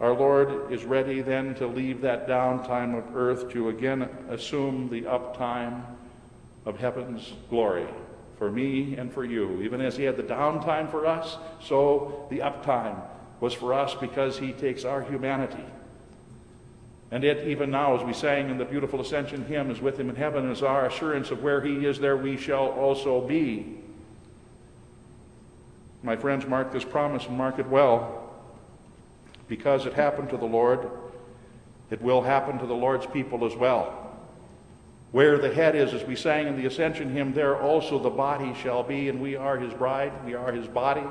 our 0.00 0.12
Lord 0.12 0.72
is 0.72 0.84
ready 0.84 1.20
then 1.20 1.54
to 1.56 1.66
leave 1.66 2.02
that 2.02 2.28
downtime 2.28 2.96
of 2.96 3.16
earth 3.16 3.50
to 3.52 3.68
again 3.68 4.08
assume 4.30 4.88
the 4.88 5.02
uptime 5.02 5.82
of 6.64 6.78
heaven's 6.78 7.32
glory 7.50 7.86
for 8.38 8.50
me 8.50 8.96
and 8.96 9.12
for 9.12 9.24
you. 9.24 9.60
Even 9.62 9.80
as 9.80 9.96
he 9.96 10.04
had 10.04 10.16
the 10.16 10.22
downtime 10.22 10.90
for 10.90 11.06
us, 11.06 11.36
so 11.60 12.26
the 12.30 12.38
uptime 12.38 13.02
was 13.40 13.52
for 13.52 13.74
us 13.74 13.94
because 13.94 14.38
he 14.38 14.52
takes 14.52 14.84
our 14.84 15.02
humanity. 15.02 15.64
And 17.10 17.24
it, 17.24 17.48
even 17.48 17.70
now, 17.70 17.96
as 17.96 18.04
we 18.04 18.12
sang 18.12 18.50
in 18.50 18.58
the 18.58 18.64
beautiful 18.64 19.00
Ascension 19.00 19.44
hymn, 19.46 19.70
is 19.70 19.80
with 19.80 19.98
him 19.98 20.10
in 20.10 20.16
heaven, 20.16 20.50
is 20.50 20.62
our 20.62 20.86
assurance 20.86 21.30
of 21.30 21.42
where 21.42 21.60
he 21.60 21.86
is, 21.86 21.98
there 21.98 22.16
we 22.16 22.36
shall 22.36 22.68
also 22.68 23.20
be. 23.26 23.78
My 26.02 26.16
friends, 26.16 26.46
mark 26.46 26.70
this 26.70 26.84
promise 26.84 27.26
and 27.26 27.36
mark 27.36 27.58
it 27.58 27.66
well. 27.66 28.30
Because 29.48 29.86
it 29.86 29.94
happened 29.94 30.28
to 30.30 30.36
the 30.36 30.44
Lord, 30.44 30.90
it 31.90 32.02
will 32.02 32.22
happen 32.22 32.58
to 32.58 32.66
the 32.66 32.74
Lord's 32.74 33.06
people 33.06 33.46
as 33.46 33.56
well. 33.56 34.07
Where 35.10 35.38
the 35.38 35.52
head 35.52 35.74
is, 35.74 35.94
as 35.94 36.04
we 36.04 36.16
sang 36.16 36.48
in 36.48 36.56
the 36.56 36.66
Ascension 36.66 37.10
hymn, 37.10 37.32
there 37.32 37.58
also 37.60 37.98
the 37.98 38.10
body 38.10 38.54
shall 38.54 38.82
be, 38.82 39.08
and 39.08 39.20
we 39.20 39.36
are 39.36 39.56
his 39.56 39.72
bride, 39.72 40.12
we 40.24 40.34
are 40.34 40.52
his 40.52 40.66
body. 40.66 41.04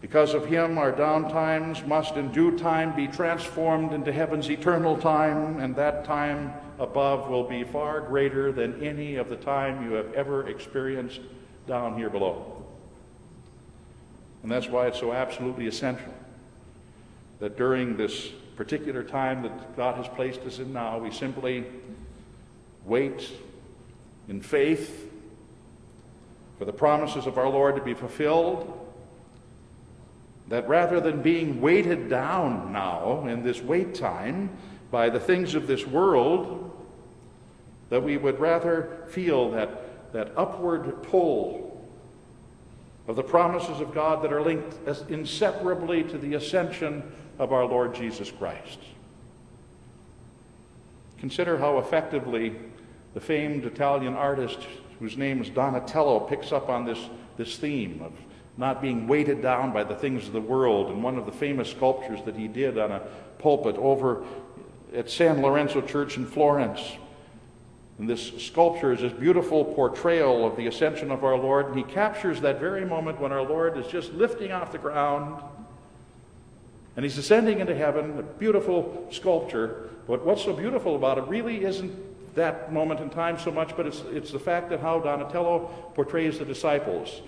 Because 0.00 0.34
of 0.34 0.46
him, 0.46 0.78
our 0.78 0.92
down 0.92 1.30
times 1.30 1.84
must 1.84 2.16
in 2.16 2.32
due 2.32 2.58
time 2.58 2.94
be 2.96 3.06
transformed 3.06 3.92
into 3.92 4.12
heaven's 4.12 4.50
eternal 4.50 4.96
time, 4.96 5.60
and 5.60 5.76
that 5.76 6.04
time 6.04 6.52
above 6.78 7.28
will 7.28 7.44
be 7.44 7.64
far 7.64 8.00
greater 8.00 8.52
than 8.52 8.82
any 8.82 9.16
of 9.16 9.28
the 9.28 9.36
time 9.36 9.84
you 9.84 9.92
have 9.92 10.12
ever 10.14 10.48
experienced 10.48 11.20
down 11.66 11.96
here 11.96 12.08
below. 12.08 12.64
And 14.42 14.50
that's 14.50 14.68
why 14.68 14.86
it's 14.86 14.98
so 14.98 15.12
absolutely 15.12 15.66
essential 15.66 16.14
that 17.40 17.58
during 17.58 17.96
this 17.96 18.30
particular 18.60 19.02
time 19.02 19.42
that 19.42 19.74
God 19.74 19.94
has 19.94 20.06
placed 20.06 20.40
us 20.40 20.58
in 20.58 20.70
now, 20.70 20.98
we 20.98 21.10
simply 21.10 21.64
wait 22.84 23.26
in 24.28 24.42
faith 24.42 25.10
for 26.58 26.66
the 26.66 26.72
promises 26.72 27.26
of 27.26 27.38
our 27.38 27.48
Lord 27.48 27.76
to 27.76 27.82
be 27.82 27.94
fulfilled. 27.94 28.70
That 30.48 30.68
rather 30.68 31.00
than 31.00 31.22
being 31.22 31.62
weighted 31.62 32.10
down 32.10 32.70
now 32.70 33.26
in 33.26 33.42
this 33.42 33.62
wait 33.62 33.94
time 33.94 34.50
by 34.90 35.08
the 35.08 35.20
things 35.20 35.54
of 35.54 35.66
this 35.66 35.86
world, 35.86 36.86
that 37.88 38.02
we 38.02 38.18
would 38.18 38.38
rather 38.38 39.06
feel 39.08 39.52
that, 39.52 40.12
that 40.12 40.32
upward 40.36 41.02
pull 41.04 41.82
of 43.08 43.16
the 43.16 43.22
promises 43.22 43.80
of 43.80 43.94
God 43.94 44.22
that 44.22 44.34
are 44.34 44.42
linked 44.42 44.76
inseparably 45.08 46.02
to 46.02 46.18
the 46.18 46.34
ascension 46.34 47.10
of 47.40 47.52
our 47.52 47.64
Lord 47.64 47.94
Jesus 47.94 48.30
Christ. 48.30 48.78
Consider 51.18 51.58
how 51.58 51.78
effectively 51.78 52.54
the 53.14 53.20
famed 53.20 53.64
Italian 53.64 54.14
artist, 54.14 54.58
whose 55.00 55.16
name 55.16 55.40
is 55.40 55.50
Donatello, 55.50 56.20
picks 56.20 56.52
up 56.52 56.68
on 56.68 56.84
this, 56.84 56.98
this 57.36 57.56
theme 57.56 58.00
of 58.04 58.12
not 58.56 58.80
being 58.80 59.08
weighted 59.08 59.42
down 59.42 59.72
by 59.72 59.82
the 59.82 59.94
things 59.94 60.26
of 60.26 60.32
the 60.32 60.40
world. 60.40 60.90
And 60.90 61.02
one 61.02 61.16
of 61.16 61.26
the 61.26 61.32
famous 61.32 61.70
sculptures 61.70 62.20
that 62.26 62.36
he 62.36 62.46
did 62.46 62.78
on 62.78 62.92
a 62.92 63.00
pulpit 63.38 63.76
over 63.76 64.22
at 64.94 65.10
San 65.10 65.40
Lorenzo 65.40 65.80
Church 65.80 66.16
in 66.16 66.26
Florence 66.26 66.80
and 68.00 68.08
this 68.08 68.32
sculpture 68.42 68.94
is 68.94 69.02
this 69.02 69.12
beautiful 69.12 69.62
portrayal 69.62 70.46
of 70.46 70.56
the 70.56 70.66
ascension 70.68 71.10
of 71.10 71.22
our 71.22 71.36
Lord, 71.36 71.66
and 71.66 71.76
he 71.76 71.82
captures 71.82 72.40
that 72.40 72.58
very 72.58 72.82
moment 72.86 73.20
when 73.20 73.30
our 73.30 73.42
Lord 73.42 73.76
is 73.76 73.86
just 73.88 74.14
lifting 74.14 74.52
off 74.52 74.72
the 74.72 74.78
ground 74.78 75.42
and 76.96 77.04
he's 77.04 77.18
ascending 77.18 77.60
into 77.60 77.74
heaven, 77.74 78.18
a 78.18 78.22
beautiful 78.22 79.06
sculpture. 79.10 79.90
But 80.06 80.24
what's 80.24 80.44
so 80.44 80.52
beautiful 80.52 80.96
about 80.96 81.18
it 81.18 81.24
really 81.24 81.64
isn't 81.64 82.34
that 82.34 82.72
moment 82.72 83.00
in 83.00 83.10
time 83.10 83.38
so 83.38 83.50
much, 83.50 83.76
but 83.76 83.86
it's, 83.86 84.02
it's 84.10 84.32
the 84.32 84.38
fact 84.38 84.70
that 84.70 84.80
how 84.80 85.00
Donatello 85.00 85.92
portrays 85.94 86.38
the 86.38 86.44
disciples. 86.44 87.22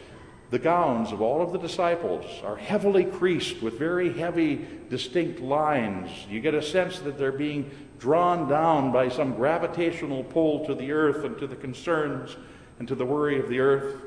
The 0.50 0.58
gowns 0.58 1.12
of 1.12 1.22
all 1.22 1.40
of 1.40 1.52
the 1.52 1.58
disciples 1.58 2.26
are 2.44 2.56
heavily 2.56 3.04
creased 3.04 3.62
with 3.62 3.78
very 3.78 4.12
heavy, 4.12 4.66
distinct 4.90 5.40
lines. 5.40 6.10
You 6.28 6.40
get 6.40 6.54
a 6.54 6.60
sense 6.60 6.98
that 7.00 7.16
they're 7.16 7.32
being 7.32 7.70
drawn 7.98 8.48
down 8.48 8.92
by 8.92 9.08
some 9.08 9.34
gravitational 9.34 10.24
pull 10.24 10.66
to 10.66 10.74
the 10.74 10.92
earth 10.92 11.24
and 11.24 11.38
to 11.38 11.46
the 11.46 11.56
concerns 11.56 12.36
and 12.78 12.86
to 12.88 12.94
the 12.94 13.06
worry 13.06 13.40
of 13.40 13.48
the 13.48 13.60
earth. 13.60 14.02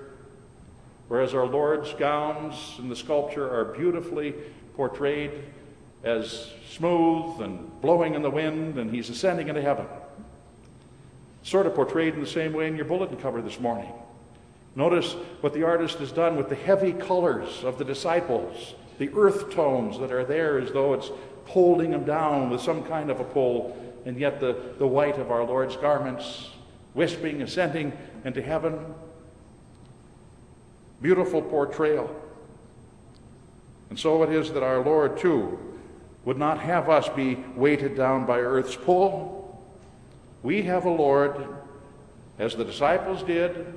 Whereas 1.08 1.34
our 1.34 1.48
Lord's 1.48 1.94
gowns 1.94 2.76
in 2.78 2.90
the 2.90 2.96
sculpture 2.96 3.50
are 3.50 3.74
beautifully 3.74 4.36
portrayed 4.76 5.32
as 6.04 6.52
smooth 6.70 7.42
and 7.42 7.82
blowing 7.82 8.14
in 8.14 8.22
the 8.22 8.30
wind, 8.30 8.78
and 8.78 8.92
he's 8.92 9.10
ascending 9.10 9.48
into 9.48 9.62
heaven. 9.62 9.86
Sort 11.44 11.66
of 11.66 11.76
portrayed 11.76 12.14
in 12.14 12.22
the 12.22 12.28
same 12.28 12.54
way 12.54 12.68
in 12.68 12.76
your 12.76 12.86
bulletin 12.86 13.18
cover 13.18 13.42
this 13.42 13.60
morning. 13.60 13.92
Notice 14.76 15.14
what 15.42 15.54
the 15.54 15.64
artist 15.64 16.00
has 16.00 16.12
done 16.12 16.36
with 16.36 16.50
the 16.50 16.56
heavy 16.56 16.92
colors 16.92 17.64
of 17.64 17.78
the 17.78 17.86
disciples, 17.86 18.76
the 18.98 19.10
earth 19.16 19.52
tones 19.52 20.00
that 20.00 20.12
are 20.12 20.26
there 20.26 20.60
as 20.60 20.72
though 20.72 20.94
it's 20.94 21.10
holding 21.46 21.92
them 21.92 22.04
down 22.04 22.50
with 22.50 22.62
some 22.62 22.84
kind 22.84 23.10
of 23.10 23.20
a 23.20 23.24
pull, 23.24 23.78
and 24.06 24.20
yet 24.20 24.40
the, 24.40 24.74
the 24.78 24.88
white 24.88 25.18
of 25.18 25.32
our 25.32 25.44
Lord's 25.44 25.78
garments, 25.78 26.50
wisping, 26.94 27.42
ascending 27.42 27.94
into 28.26 28.42
heaven. 28.42 28.80
Beautiful 31.02 31.42
portrayal. 31.42 32.14
And 33.90 34.00
so 34.00 34.24
it 34.24 34.32
is 34.32 34.52
that 34.54 34.64
our 34.64 34.84
Lord, 34.84 35.18
too, 35.18 35.60
would 36.26 36.38
not 36.38 36.60
have 36.60 36.90
us 36.90 37.08
be 37.10 37.36
weighted 37.56 37.96
down 37.96 38.26
by 38.26 38.40
earth's 38.40 38.76
pull. 38.76 39.64
We 40.42 40.64
have 40.64 40.86
a 40.86 40.90
Lord, 40.90 41.48
as 42.40 42.56
the 42.56 42.66
disciples 42.66 43.24
did, 43.24 43.74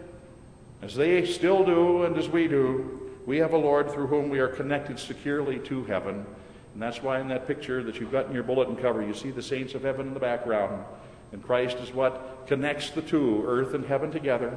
as 0.83 0.95
they 0.95 1.27
still 1.27 1.65
do 1.65 2.05
and 2.05 2.17
as 2.17 2.29
we 2.29 2.49
do, 2.49 3.13
we 3.27 3.39
have 3.39 3.53
a 3.53 3.59
Lord 3.59 3.91
through 3.91 4.07
whom 4.07 4.31
we 4.31 4.39
are 4.39 4.49
connected 4.49 4.99
securely 4.99 5.59
to 5.61 5.85
heaven. 5.85 6.25
And 6.73 6.83
that's 6.83 7.03
why 7.03 7.21
in 7.21 7.29
that 7.29 7.47
picture 7.47 7.83
that 7.83 8.01
you've 8.01 8.13
got 8.13 8.27
in 8.27 8.33
your 8.33 8.43
bulletin 8.43 8.77
cover, 8.77 9.03
you 9.03 9.13
see 9.13 9.31
the 9.31 9.43
saints 9.43 9.75
of 9.75 9.83
heaven 9.83 10.09
in 10.09 10.15
the 10.15 10.21
background. 10.21 10.85
And 11.33 11.43
Christ 11.43 11.77
is 11.79 11.93
what 11.93 12.47
connects 12.47 12.91
the 12.91 13.03
two, 13.03 13.45
earth 13.47 13.75
and 13.75 13.85
heaven, 13.85 14.11
together. 14.11 14.57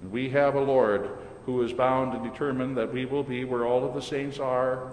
And 0.00 0.10
we 0.10 0.30
have 0.30 0.56
a 0.56 0.60
Lord 0.60 1.10
who 1.46 1.62
is 1.62 1.72
bound 1.72 2.14
and 2.14 2.24
determined 2.24 2.76
that 2.76 2.92
we 2.92 3.04
will 3.04 3.22
be 3.22 3.44
where 3.44 3.66
all 3.66 3.84
of 3.84 3.94
the 3.94 4.02
saints 4.02 4.38
are. 4.38 4.92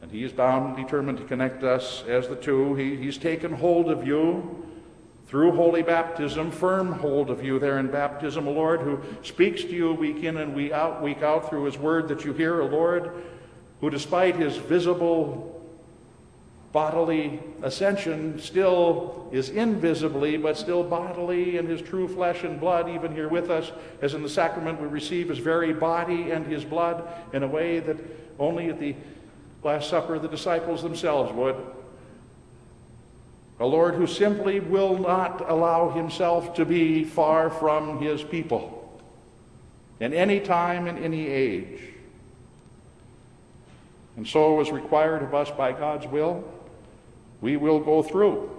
And 0.00 0.10
he 0.10 0.24
is 0.24 0.32
bound 0.32 0.74
and 0.74 0.84
determined 0.84 1.18
to 1.18 1.24
connect 1.24 1.62
us 1.62 2.04
as 2.08 2.28
the 2.28 2.36
two. 2.36 2.74
He, 2.74 2.96
he's 2.96 3.18
taken 3.18 3.52
hold 3.52 3.90
of 3.90 4.06
you 4.06 4.66
through 5.26 5.52
holy 5.52 5.82
baptism, 5.82 6.50
firm 6.50 6.92
hold 6.92 7.30
of 7.30 7.42
you 7.42 7.58
there 7.58 7.78
in 7.78 7.86
baptism, 7.86 8.46
a 8.46 8.50
Lord 8.50 8.80
who 8.80 9.00
speaks 9.22 9.62
to 9.62 9.70
you 9.70 9.94
week 9.94 10.24
in 10.24 10.36
and 10.36 10.54
week 10.54 10.72
out, 10.72 11.02
week 11.02 11.22
out 11.22 11.48
through 11.48 11.64
his 11.64 11.78
word 11.78 12.08
that 12.08 12.24
you 12.24 12.32
hear, 12.32 12.60
a 12.60 12.66
Lord 12.66 13.12
who, 13.80 13.88
despite 13.88 14.36
his 14.36 14.56
visible 14.56 15.61
bodily 16.72 17.38
ascension, 17.62 18.40
still 18.40 19.28
is 19.30 19.50
invisibly, 19.50 20.38
but 20.38 20.56
still 20.56 20.82
bodily 20.82 21.58
in 21.58 21.66
his 21.66 21.82
true 21.82 22.08
flesh 22.08 22.44
and 22.44 22.58
blood, 22.58 22.88
even 22.88 23.14
here 23.14 23.28
with 23.28 23.50
us, 23.50 23.70
as 24.00 24.14
in 24.14 24.22
the 24.22 24.28
sacrament 24.28 24.80
we 24.80 24.88
receive 24.88 25.28
his 25.28 25.38
very 25.38 25.74
body 25.74 26.30
and 26.30 26.46
his 26.46 26.64
blood 26.64 27.06
in 27.34 27.42
a 27.42 27.46
way 27.46 27.78
that 27.78 27.98
only 28.38 28.68
at 28.68 28.80
the 28.80 28.94
Last 29.62 29.90
Supper 29.90 30.18
the 30.18 30.28
disciples 30.28 30.82
themselves 30.82 31.32
would. 31.32 31.56
A 33.60 33.66
Lord 33.66 33.94
who 33.94 34.06
simply 34.06 34.58
will 34.58 34.98
not 34.98 35.48
allow 35.48 35.90
himself 35.90 36.54
to 36.54 36.64
be 36.64 37.04
far 37.04 37.50
from 37.50 38.00
his 38.00 38.22
people 38.24 39.00
in 40.00 40.12
any 40.12 40.40
time, 40.40 40.88
in 40.88 40.98
any 40.98 41.28
age. 41.28 41.80
And 44.16 44.26
so, 44.26 44.60
as 44.60 44.70
required 44.70 45.22
of 45.22 45.32
us 45.34 45.50
by 45.50 45.72
God's 45.72 46.06
will, 46.06 46.44
we 47.42 47.58
will 47.58 47.80
go 47.80 48.02
through. 48.02 48.50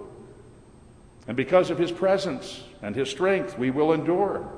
And 1.26 1.36
because 1.36 1.70
of 1.70 1.78
his 1.78 1.90
presence 1.90 2.62
and 2.82 2.94
his 2.94 3.10
strength, 3.10 3.58
we 3.58 3.72
will 3.72 3.92
endure 3.92 4.48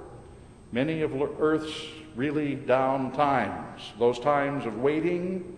many 0.73 1.01
of 1.01 1.15
earth's 1.41 1.87
really 2.15 2.55
down 2.55 3.13
times, 3.13 3.81
those 3.99 4.19
times 4.19 4.67
of 4.67 4.79
waiting 4.79 5.57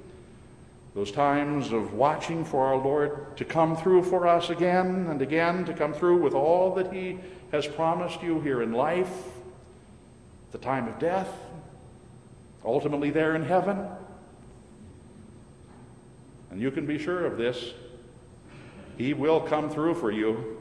those 0.99 1.12
times 1.12 1.71
of 1.71 1.95
watching 1.95 2.45
for 2.45 2.66
our 2.66 2.77
Lord 2.77 3.37
to 3.37 3.45
come 3.45 3.77
through 3.77 4.03
for 4.03 4.27
us 4.27 4.51
again 4.51 5.07
and 5.09 5.23
again, 5.23 5.64
to 5.66 5.73
come 5.73 5.93
through 5.93 6.21
with 6.21 6.35
all 6.35 6.75
that 6.75 6.93
He 6.93 7.21
has 7.53 7.69
promised 7.69 8.21
you 8.21 8.41
here 8.41 8.62
in 8.62 8.73
life, 8.73 9.12
the 10.51 10.59
time 10.59 10.89
of 10.89 10.99
death, 10.99 11.29
ultimately 12.64 13.11
there 13.11 13.37
in 13.37 13.45
heaven. 13.45 13.87
And 16.51 16.61
you 16.61 16.73
can 16.73 16.85
be 16.85 16.99
sure 16.99 17.27
of 17.27 17.39
this. 17.39 17.75
He 18.99 19.14
will 19.14 19.40
come 19.40 19.70
through 19.70 19.94
for 19.94 20.11
you. 20.11 20.59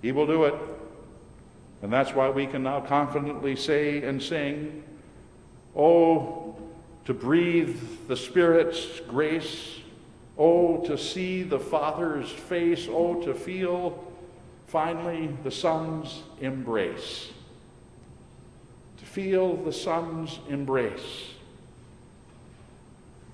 He 0.00 0.10
will 0.10 0.26
do 0.26 0.44
it. 0.44 0.54
And 1.82 1.92
that's 1.92 2.14
why 2.14 2.30
we 2.30 2.46
can 2.46 2.62
now 2.62 2.80
confidently 2.80 3.54
say 3.54 4.02
and 4.02 4.20
sing, 4.20 4.82
Oh, 5.76 6.56
to 7.04 7.12
breathe 7.12 7.78
the 8.08 8.16
Spirit's 8.16 9.00
grace. 9.00 9.80
Oh, 10.38 10.82
to 10.86 10.96
see 10.96 11.42
the 11.42 11.58
Father's 11.58 12.30
face. 12.30 12.88
Oh, 12.90 13.22
to 13.22 13.34
feel 13.34 14.02
finally 14.66 15.28
the 15.44 15.50
Son's 15.50 16.22
embrace. 16.40 17.30
To 18.98 19.04
feel 19.04 19.56
the 19.56 19.72
Son's 19.72 20.38
embrace. 20.48 21.30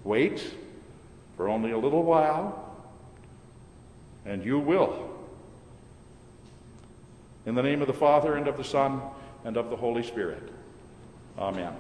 Wait 0.03 0.43
for 1.37 1.49
only 1.49 1.71
a 1.71 1.79
little 1.79 2.03
while, 2.03 2.62
and 4.25 4.45
you 4.45 4.59
will. 4.59 5.11
In 7.45 7.55
the 7.55 7.63
name 7.63 7.81
of 7.81 7.89
the 7.89 7.95
Father, 7.95 8.37
and 8.37 8.47
of 8.47 8.57
the 8.57 8.65
Son, 8.65 9.01
and 9.45 9.57
of 9.57 9.71
the 9.71 9.77
Holy 9.77 10.03
Spirit. 10.03 10.53
Amen. 11.39 11.75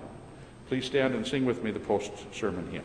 Please 0.69 0.85
stand 0.85 1.15
and 1.15 1.27
sing 1.27 1.45
with 1.45 1.63
me 1.63 1.71
the 1.71 1.81
post 1.81 2.13
sermon 2.33 2.69
hymn. 2.71 2.83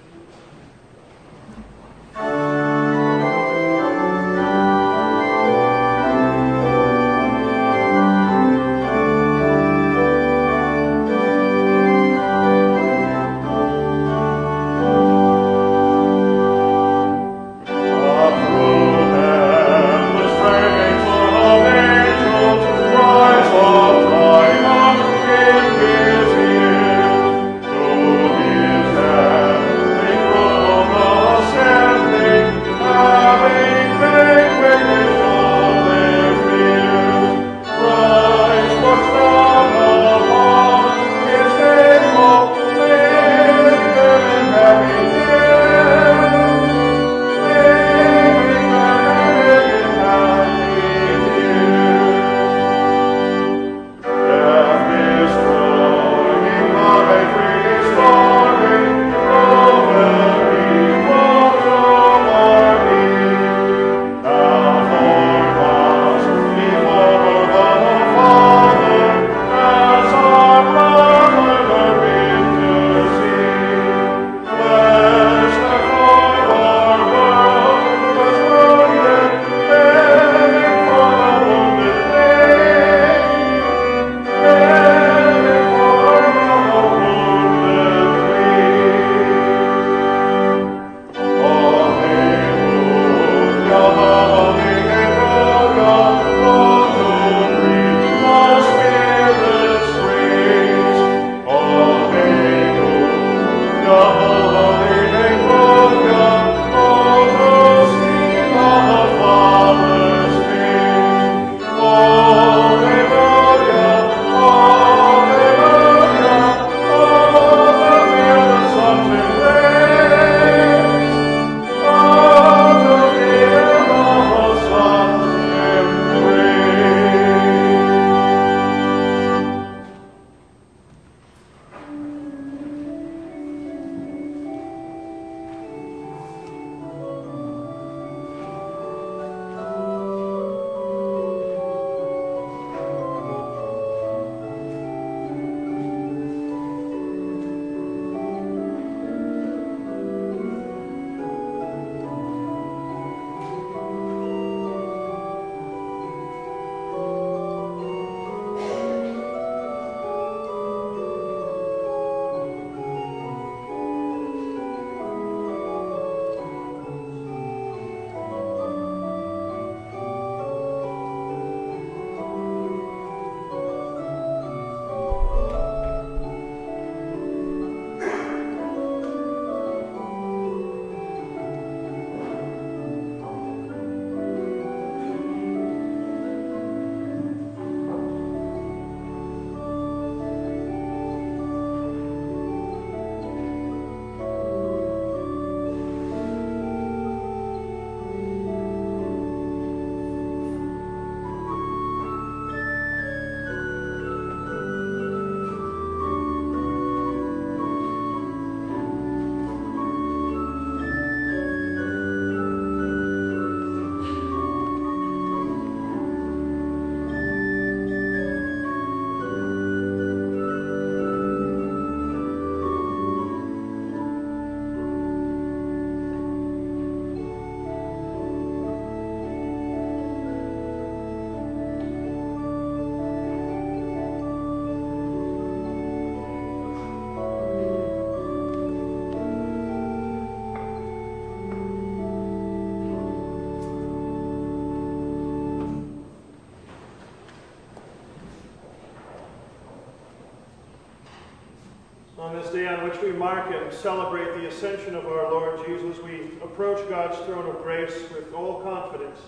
On 252.67 252.89
which 252.89 253.01
we 253.01 253.11
mark 253.11 253.53
and 253.53 253.73
celebrate 253.73 254.39
the 254.39 254.47
ascension 254.47 254.95
of 254.95 255.05
our 255.05 255.31
Lord 255.31 255.65
Jesus, 255.65 256.01
we 256.03 256.37
approach 256.43 256.87
God's 256.89 257.17
throne 257.25 257.49
of 257.49 257.61
grace 257.63 257.93
with 258.13 258.33
all 258.33 258.61
confidence, 258.61 259.19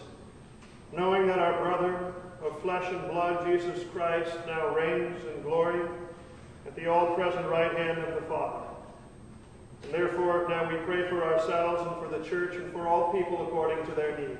knowing 0.91 1.27
that 1.27 1.39
our 1.39 1.61
brother 1.61 2.13
of 2.43 2.61
flesh 2.61 2.91
and 2.91 3.09
blood, 3.09 3.45
Jesus 3.45 3.83
Christ, 3.93 4.31
now 4.47 4.73
reigns 4.75 5.23
in 5.25 5.41
glory 5.43 5.87
at 6.65 6.75
the 6.75 6.87
all 6.87 7.15
present 7.15 7.47
right 7.47 7.75
hand 7.75 7.99
of 7.99 8.15
the 8.15 8.27
Father. 8.27 8.65
And 9.83 9.93
therefore, 9.93 10.45
now 10.49 10.69
we 10.69 10.77
pray 10.85 11.07
for 11.09 11.23
ourselves 11.23 11.81
and 11.81 11.95
for 11.97 12.17
the 12.17 12.23
church 12.27 12.55
and 12.55 12.71
for 12.71 12.87
all 12.87 13.11
people 13.13 13.47
according 13.47 13.85
to 13.85 13.91
their 13.91 14.17
need. 14.17 14.37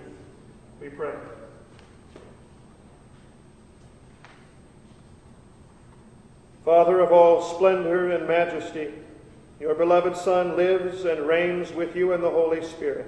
We 0.81 0.89
pray. 0.89 1.13
Father 6.69 6.99
of 6.99 7.11
all 7.11 7.41
splendor 7.41 8.11
and 8.11 8.27
majesty, 8.27 8.89
your 9.59 9.73
beloved 9.73 10.15
Son 10.15 10.55
lives 10.55 11.03
and 11.03 11.27
reigns 11.27 11.73
with 11.73 11.95
you 11.95 12.13
in 12.13 12.21
the 12.21 12.29
Holy 12.29 12.63
Spirit. 12.63 13.07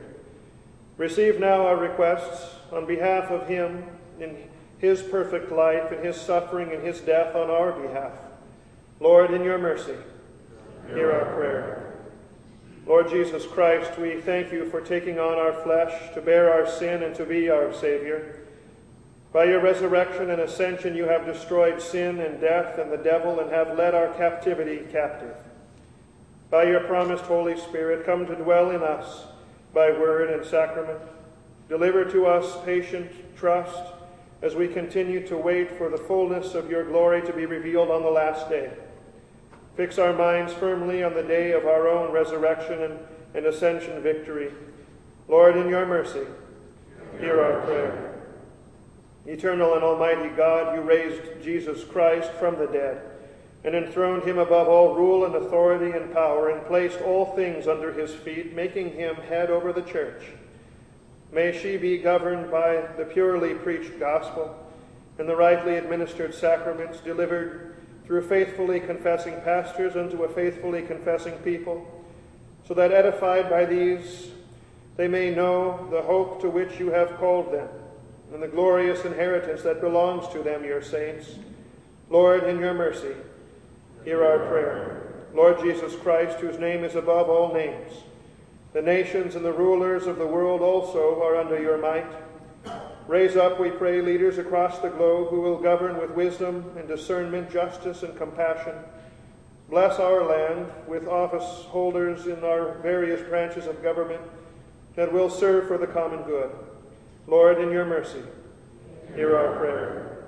Receive 0.97 1.39
now 1.39 1.67
our 1.67 1.77
requests 1.77 2.55
on 2.71 2.87
behalf 2.87 3.29
of 3.29 3.47
him 3.47 3.85
in 4.19 4.35
his 4.79 5.03
perfect 5.03 5.51
life 5.51 5.91
and 5.91 6.03
his 6.03 6.19
suffering 6.19 6.71
and 6.71 6.81
his 6.81 7.01
death 7.01 7.35
on 7.35 7.51
our 7.51 7.71
behalf. 7.73 8.13
Lord, 8.99 9.31
in 9.31 9.43
your 9.43 9.59
mercy, 9.59 9.93
hear 10.87 11.11
our 11.11 11.31
prayer. 11.35 11.93
Lord 12.87 13.11
Jesus 13.11 13.45
Christ, 13.45 13.95
we 13.99 14.21
thank 14.21 14.51
you 14.51 14.71
for 14.71 14.81
taking 14.81 15.19
on 15.19 15.37
our 15.37 15.53
flesh 15.61 16.15
to 16.15 16.21
bear 16.21 16.51
our 16.51 16.67
sin 16.67 17.03
and 17.03 17.13
to 17.13 17.27
be 17.27 17.51
our 17.51 17.71
Savior. 17.75 18.40
By 19.33 19.45
your 19.45 19.61
resurrection 19.61 20.29
and 20.29 20.41
ascension, 20.41 20.95
you 20.95 21.05
have 21.05 21.25
destroyed 21.25 21.81
sin 21.81 22.19
and 22.19 22.41
death 22.41 22.77
and 22.77 22.91
the 22.91 22.97
devil 22.97 23.39
and 23.39 23.49
have 23.49 23.77
led 23.77 23.95
our 23.95 24.09
captivity 24.15 24.81
captive. 24.91 25.35
By 26.49 26.63
your 26.63 26.81
promised 26.81 27.23
Holy 27.23 27.57
Spirit, 27.57 28.05
come 28.05 28.25
to 28.25 28.35
dwell 28.35 28.71
in 28.71 28.83
us 28.83 29.25
by 29.73 29.91
word 29.91 30.31
and 30.31 30.45
sacrament. 30.45 30.99
Deliver 31.69 32.03
to 32.11 32.25
us 32.25 32.57
patient 32.65 33.09
trust 33.37 33.93
as 34.41 34.55
we 34.55 34.67
continue 34.67 35.25
to 35.27 35.37
wait 35.37 35.77
for 35.77 35.87
the 35.89 35.97
fullness 35.97 36.53
of 36.53 36.69
your 36.69 36.83
glory 36.83 37.21
to 37.21 37.31
be 37.31 37.45
revealed 37.45 37.89
on 37.89 38.03
the 38.03 38.11
last 38.11 38.49
day. 38.49 38.69
Fix 39.77 39.97
our 39.97 40.11
minds 40.11 40.51
firmly 40.51 41.03
on 41.03 41.13
the 41.13 41.23
day 41.23 41.53
of 41.53 41.65
our 41.65 41.87
own 41.87 42.11
resurrection 42.11 42.81
and, 42.83 42.99
and 43.33 43.45
ascension 43.45 44.03
victory. 44.03 44.51
Lord, 45.29 45.55
in 45.55 45.69
your 45.69 45.85
mercy, 45.85 46.27
hear 47.19 47.41
our 47.41 47.61
prayer. 47.61 48.10
Eternal 49.27 49.75
and 49.75 49.83
Almighty 49.83 50.29
God, 50.35 50.75
you 50.75 50.81
raised 50.81 51.43
Jesus 51.43 51.83
Christ 51.83 52.31
from 52.33 52.57
the 52.57 52.65
dead 52.65 53.01
and 53.63 53.75
enthroned 53.75 54.23
him 54.23 54.39
above 54.39 54.67
all 54.67 54.95
rule 54.95 55.25
and 55.25 55.35
authority 55.35 55.95
and 55.95 56.11
power 56.11 56.49
and 56.49 56.65
placed 56.65 56.99
all 57.01 57.35
things 57.35 57.67
under 57.67 57.93
his 57.93 58.15
feet, 58.15 58.55
making 58.55 58.93
him 58.93 59.15
head 59.15 59.51
over 59.51 59.71
the 59.71 59.83
church. 59.83 60.23
May 61.31 61.57
she 61.57 61.77
be 61.77 61.99
governed 61.99 62.49
by 62.49 62.81
the 62.97 63.05
purely 63.05 63.53
preached 63.53 63.99
gospel 63.99 64.57
and 65.19 65.29
the 65.29 65.35
rightly 65.35 65.75
administered 65.75 66.33
sacraments 66.33 66.99
delivered 67.01 67.75
through 68.05 68.27
faithfully 68.27 68.79
confessing 68.79 69.39
pastors 69.41 69.95
unto 69.95 70.23
a 70.23 70.29
faithfully 70.29 70.81
confessing 70.81 71.35
people, 71.39 71.85
so 72.67 72.73
that 72.73 72.91
edified 72.91 73.49
by 73.49 73.65
these 73.65 74.31
they 74.97 75.07
may 75.07 75.33
know 75.33 75.87
the 75.91 76.01
hope 76.01 76.41
to 76.41 76.49
which 76.49 76.79
you 76.79 76.89
have 76.89 77.15
called 77.17 77.53
them 77.53 77.69
and 78.33 78.41
the 78.41 78.47
glorious 78.47 79.03
inheritance 79.05 79.61
that 79.63 79.81
belongs 79.81 80.27
to 80.29 80.41
them, 80.41 80.63
your 80.63 80.81
saints. 80.81 81.35
Lord, 82.09 82.43
in 82.43 82.59
your 82.59 82.73
mercy, 82.73 83.15
hear 84.03 84.23
our 84.23 84.39
prayer. 84.47 85.01
Lord 85.33 85.59
Jesus 85.61 85.95
Christ, 85.95 86.39
whose 86.39 86.59
name 86.59 86.83
is 86.83 86.95
above 86.95 87.29
all 87.29 87.53
names, 87.53 87.91
the 88.73 88.81
nations 88.81 89.35
and 89.35 89.43
the 89.43 89.51
rulers 89.51 90.07
of 90.07 90.17
the 90.17 90.27
world 90.27 90.61
also 90.61 91.21
are 91.21 91.35
under 91.35 91.61
your 91.61 91.77
might. 91.77 92.07
Raise 93.07 93.35
up, 93.35 93.59
we 93.59 93.69
pray, 93.69 94.01
leaders 94.01 94.37
across 94.37 94.79
the 94.79 94.89
globe 94.89 95.29
who 95.29 95.41
will 95.41 95.57
govern 95.57 95.99
with 95.99 96.11
wisdom 96.11 96.71
and 96.77 96.87
discernment, 96.87 97.51
justice 97.51 98.03
and 98.03 98.17
compassion. 98.17 98.75
Bless 99.69 99.99
our 99.99 100.23
land 100.25 100.69
with 100.87 101.07
office 101.07 101.65
holders 101.65 102.27
in 102.27 102.43
our 102.43 102.75
various 102.79 103.21
branches 103.27 103.67
of 103.67 103.81
government 103.83 104.21
that 104.95 105.11
will 105.11 105.29
serve 105.29 105.67
for 105.67 105.77
the 105.77 105.87
common 105.87 106.21
good. 106.23 106.51
Lord, 107.31 107.61
in 107.61 107.71
your 107.71 107.85
mercy, 107.85 108.21
hear 109.15 109.37
our 109.37 109.55
prayer. 109.55 110.25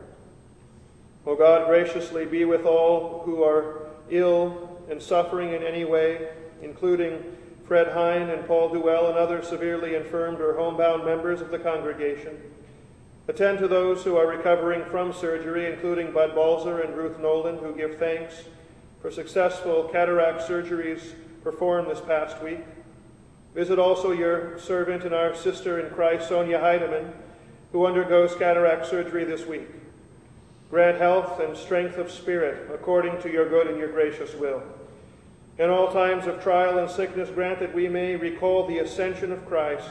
O 1.25 1.35
God, 1.35 1.67
graciously 1.67 2.25
be 2.25 2.45
with 2.45 2.65
all 2.65 3.23
who 3.25 3.43
are 3.43 3.89
ill 4.09 4.79
and 4.89 5.01
suffering 5.01 5.51
in 5.51 5.63
any 5.63 5.83
way, 5.83 6.29
including 6.61 7.21
Fred 7.67 7.89
Hine 7.89 8.29
and 8.29 8.47
Paul 8.47 8.69
Duell 8.69 9.09
and 9.09 9.17
other 9.17 9.43
severely 9.43 9.95
infirmed 9.95 10.39
or 10.39 10.55
homebound 10.55 11.03
members 11.03 11.41
of 11.41 11.51
the 11.51 11.59
congregation. 11.59 12.39
Attend 13.27 13.59
to 13.59 13.67
those 13.67 14.05
who 14.05 14.15
are 14.15 14.27
recovering 14.27 14.85
from 14.85 15.11
surgery, 15.11 15.69
including 15.73 16.13
Bud 16.13 16.33
Balzer 16.33 16.83
and 16.83 16.95
Ruth 16.95 17.19
Nolan, 17.19 17.57
who 17.57 17.75
give 17.75 17.97
thanks 17.97 18.45
for 19.01 19.11
successful 19.11 19.89
cataract 19.91 20.41
surgeries 20.41 21.15
performed 21.43 21.91
this 21.91 21.99
past 21.99 22.41
week. 22.41 22.61
Visit 23.53 23.77
also 23.77 24.11
your 24.11 24.57
servant 24.59 25.03
and 25.03 25.13
our 25.13 25.35
sister 25.35 25.79
in 25.79 25.93
Christ, 25.93 26.29
Sonia 26.29 26.59
Heidemann, 26.59 27.11
who 27.71 27.85
undergoes 27.85 28.35
cataract 28.35 28.87
surgery 28.87 29.25
this 29.25 29.45
week. 29.45 29.67
Grant 30.69 30.97
health 30.97 31.39
and 31.39 31.55
strength 31.55 31.97
of 31.97 32.11
spirit 32.11 32.71
according 32.73 33.21
to 33.21 33.31
your 33.31 33.47
good 33.47 33.67
and 33.67 33.77
your 33.77 33.91
gracious 33.91 34.33
will. 34.33 34.63
In 35.59 35.69
all 35.69 35.91
times 35.91 36.25
of 36.25 36.41
trial 36.41 36.79
and 36.79 36.89
sickness, 36.89 37.29
grant 37.29 37.59
that 37.59 37.75
we 37.75 37.87
may 37.87 38.15
recall 38.15 38.65
the 38.65 38.79
ascension 38.79 39.31
of 39.31 39.45
Christ 39.45 39.89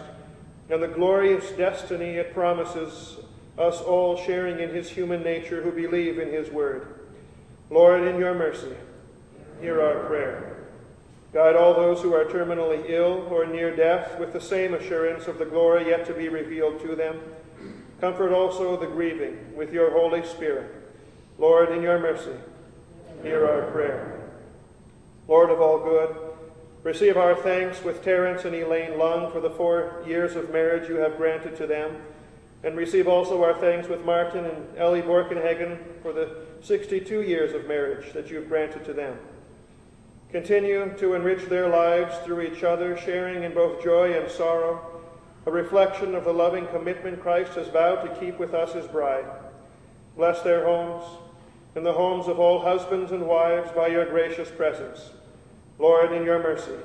and 0.68 0.82
the 0.82 0.88
glorious 0.88 1.50
destiny 1.52 2.16
it 2.16 2.34
promises 2.34 3.18
us 3.58 3.80
all 3.80 4.16
sharing 4.16 4.58
in 4.58 4.70
his 4.70 4.88
human 4.88 5.22
nature 5.22 5.62
who 5.62 5.70
believe 5.70 6.18
in 6.18 6.30
his 6.30 6.50
word. 6.50 6.86
Lord, 7.70 8.02
in 8.02 8.18
your 8.18 8.34
mercy, 8.34 8.74
hear 9.60 9.80
our 9.80 10.06
prayer. 10.06 10.61
Guide 11.32 11.56
all 11.56 11.72
those 11.72 12.02
who 12.02 12.12
are 12.12 12.26
terminally 12.26 12.90
ill 12.90 13.26
or 13.30 13.46
near 13.46 13.74
death 13.74 14.18
with 14.18 14.34
the 14.34 14.40
same 14.40 14.74
assurance 14.74 15.26
of 15.26 15.38
the 15.38 15.46
glory 15.46 15.88
yet 15.88 16.04
to 16.06 16.12
be 16.12 16.28
revealed 16.28 16.80
to 16.80 16.94
them. 16.94 17.20
Comfort 18.02 18.34
also 18.34 18.76
the 18.76 18.86
grieving 18.86 19.56
with 19.56 19.72
your 19.72 19.92
Holy 19.92 20.24
Spirit. 20.26 20.70
Lord, 21.38 21.70
in 21.72 21.82
your 21.82 21.98
mercy, 21.98 22.36
hear 23.22 23.46
our 23.48 23.70
prayer. 23.70 24.30
Lord 25.26 25.48
of 25.48 25.60
all 25.60 25.78
good, 25.78 26.14
receive 26.82 27.16
our 27.16 27.34
thanks 27.34 27.82
with 27.82 28.04
Terence 28.04 28.44
and 28.44 28.54
Elaine 28.54 28.98
Lung 28.98 29.32
for 29.32 29.40
the 29.40 29.50
four 29.50 30.02
years 30.06 30.36
of 30.36 30.52
marriage 30.52 30.88
you 30.88 30.96
have 30.96 31.16
granted 31.16 31.56
to 31.56 31.66
them, 31.66 31.96
and 32.62 32.76
receive 32.76 33.08
also 33.08 33.42
our 33.42 33.54
thanks 33.54 33.88
with 33.88 34.04
Martin 34.04 34.44
and 34.44 34.76
Ellie 34.76 35.00
Borkenhagen 35.00 35.78
for 36.02 36.12
the 36.12 36.44
62 36.60 37.22
years 37.22 37.54
of 37.54 37.66
marriage 37.66 38.12
that 38.12 38.28
you 38.28 38.36
have 38.36 38.48
granted 38.48 38.84
to 38.84 38.92
them. 38.92 39.16
Continue 40.32 40.96
to 40.96 41.12
enrich 41.12 41.44
their 41.50 41.68
lives 41.68 42.16
through 42.24 42.40
each 42.40 42.64
other, 42.64 42.96
sharing 42.96 43.42
in 43.42 43.52
both 43.52 43.84
joy 43.84 44.18
and 44.18 44.30
sorrow, 44.30 44.80
a 45.44 45.50
reflection 45.50 46.14
of 46.14 46.24
the 46.24 46.32
loving 46.32 46.66
commitment 46.68 47.20
Christ 47.20 47.52
has 47.52 47.68
vowed 47.68 48.02
to 48.02 48.18
keep 48.18 48.38
with 48.38 48.54
us, 48.54 48.72
his 48.72 48.86
bride. 48.86 49.26
Bless 50.16 50.40
their 50.40 50.64
homes 50.64 51.04
and 51.74 51.84
the 51.84 51.92
homes 51.92 52.28
of 52.28 52.38
all 52.38 52.60
husbands 52.60 53.12
and 53.12 53.26
wives 53.26 53.70
by 53.72 53.88
your 53.88 54.06
gracious 54.06 54.50
presence. 54.50 55.10
Lord, 55.78 56.12
in 56.12 56.24
your 56.24 56.42
mercy, 56.42 56.80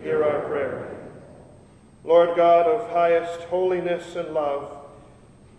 hear 0.00 0.22
our 0.22 0.42
prayer. 0.42 0.96
Lord 2.04 2.36
God 2.36 2.68
of 2.68 2.90
highest 2.90 3.40
holiness 3.42 4.14
and 4.14 4.34
love, 4.34 4.72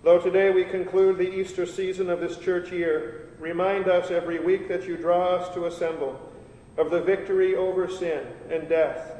though 0.03 0.19
today 0.19 0.51
we 0.51 0.63
conclude 0.63 1.17
the 1.17 1.33
Easter 1.33 1.65
season 1.65 2.09
of 2.09 2.21
this 2.21 2.37
church 2.37 2.71
year, 2.71 3.29
remind 3.39 3.89
us 3.89 4.09
every 4.09 4.39
week 4.39 4.69
that 4.69 4.87
you 4.87 4.95
draw 4.95 5.35
us 5.35 5.53
to 5.53 5.65
assemble 5.65 6.29
of 6.77 6.89
the 6.89 7.01
victory 7.01 7.55
over 7.55 7.87
sin 7.87 8.25
and 8.49 8.67
death 8.67 9.11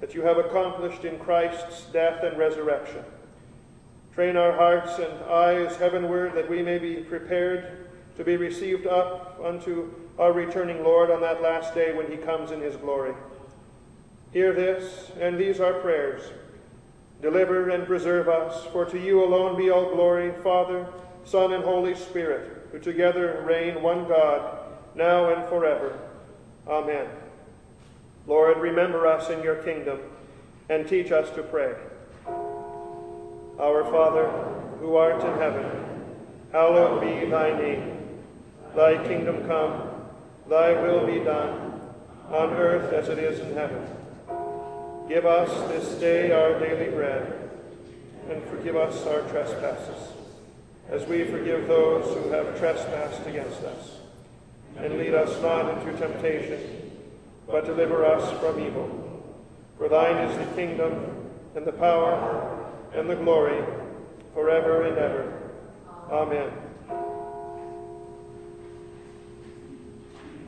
that 0.00 0.14
you 0.14 0.22
have 0.22 0.38
accomplished 0.38 1.04
in 1.04 1.18
Christ's 1.18 1.84
death 1.92 2.22
and 2.22 2.36
resurrection. 2.36 3.04
Train 4.14 4.36
our 4.36 4.52
hearts 4.52 4.98
and 4.98 5.12
eyes 5.30 5.76
heavenward 5.76 6.34
that 6.34 6.50
we 6.50 6.62
may 6.62 6.78
be 6.78 6.96
prepared 6.96 7.88
to 8.16 8.24
be 8.24 8.36
received 8.36 8.86
up 8.86 9.40
unto 9.42 9.90
our 10.18 10.32
returning 10.32 10.82
Lord 10.82 11.10
on 11.10 11.20
that 11.22 11.40
last 11.40 11.74
day 11.74 11.94
when 11.94 12.10
he 12.10 12.16
comes 12.16 12.50
in 12.50 12.60
his 12.60 12.76
glory. 12.76 13.14
Hear 14.32 14.52
this, 14.52 15.10
and 15.20 15.38
these 15.38 15.60
are 15.60 15.74
prayers. 15.74 16.22
Deliver 17.22 17.70
and 17.70 17.86
preserve 17.86 18.28
us, 18.28 18.64
for 18.66 18.84
to 18.84 18.98
you 18.98 19.24
alone 19.24 19.56
be 19.56 19.70
all 19.70 19.94
glory, 19.94 20.32
Father, 20.42 20.86
Son, 21.24 21.52
and 21.52 21.62
Holy 21.62 21.94
Spirit, 21.94 22.66
who 22.72 22.80
together 22.80 23.44
reign 23.46 23.82
one 23.82 24.08
God, 24.08 24.58
now 24.94 25.32
and 25.32 25.48
forever. 25.48 25.98
Amen. 26.66 27.06
Lord, 28.26 28.58
remember 28.58 29.06
us 29.06 29.30
in 29.30 29.42
your 29.42 29.56
kingdom 29.56 29.98
and 30.68 30.88
teach 30.88 31.10
us 31.10 31.28
to 31.34 31.42
pray. 31.42 31.74
Our 33.58 33.84
Father, 33.84 34.28
who 34.80 34.96
art 34.96 35.22
in 35.22 35.38
heaven, 35.38 35.66
hallowed 36.52 37.00
be 37.00 37.28
thy 37.28 37.58
name. 37.58 37.98
Thy 38.74 39.04
kingdom 39.06 39.46
come, 39.46 39.90
thy 40.48 40.80
will 40.80 41.06
be 41.06 41.18
done, 41.18 41.80
on 42.30 42.50
earth 42.54 42.92
as 42.92 43.08
it 43.08 43.18
is 43.18 43.40
in 43.40 43.54
heaven. 43.54 43.84
Give 45.08 45.26
us 45.26 45.50
this 45.68 46.00
day 46.00 46.32
our 46.32 46.58
daily 46.58 46.90
bread, 46.90 47.50
and 48.30 48.42
forgive 48.44 48.76
us 48.76 49.04
our 49.06 49.20
trespasses, 49.22 50.12
as 50.88 51.06
we 51.06 51.24
forgive 51.24 51.68
those 51.68 52.14
who 52.14 52.30
have 52.30 52.58
trespassed 52.58 53.26
against 53.26 53.62
us. 53.62 54.01
And 54.76 54.98
lead 54.98 55.14
us 55.14 55.40
not 55.42 55.78
into 55.78 55.96
temptation, 55.98 56.90
but 57.46 57.64
deliver 57.64 58.04
us 58.04 58.40
from 58.40 58.58
evil. 58.58 59.24
For 59.78 59.88
thine 59.88 60.16
is 60.28 60.38
the 60.38 60.54
kingdom, 60.54 61.28
and 61.54 61.64
the 61.64 61.72
power, 61.72 62.68
and 62.94 63.08
the 63.08 63.16
glory, 63.16 63.62
forever 64.34 64.86
and 64.86 64.98
ever. 64.98 65.50
Amen. 66.10 66.50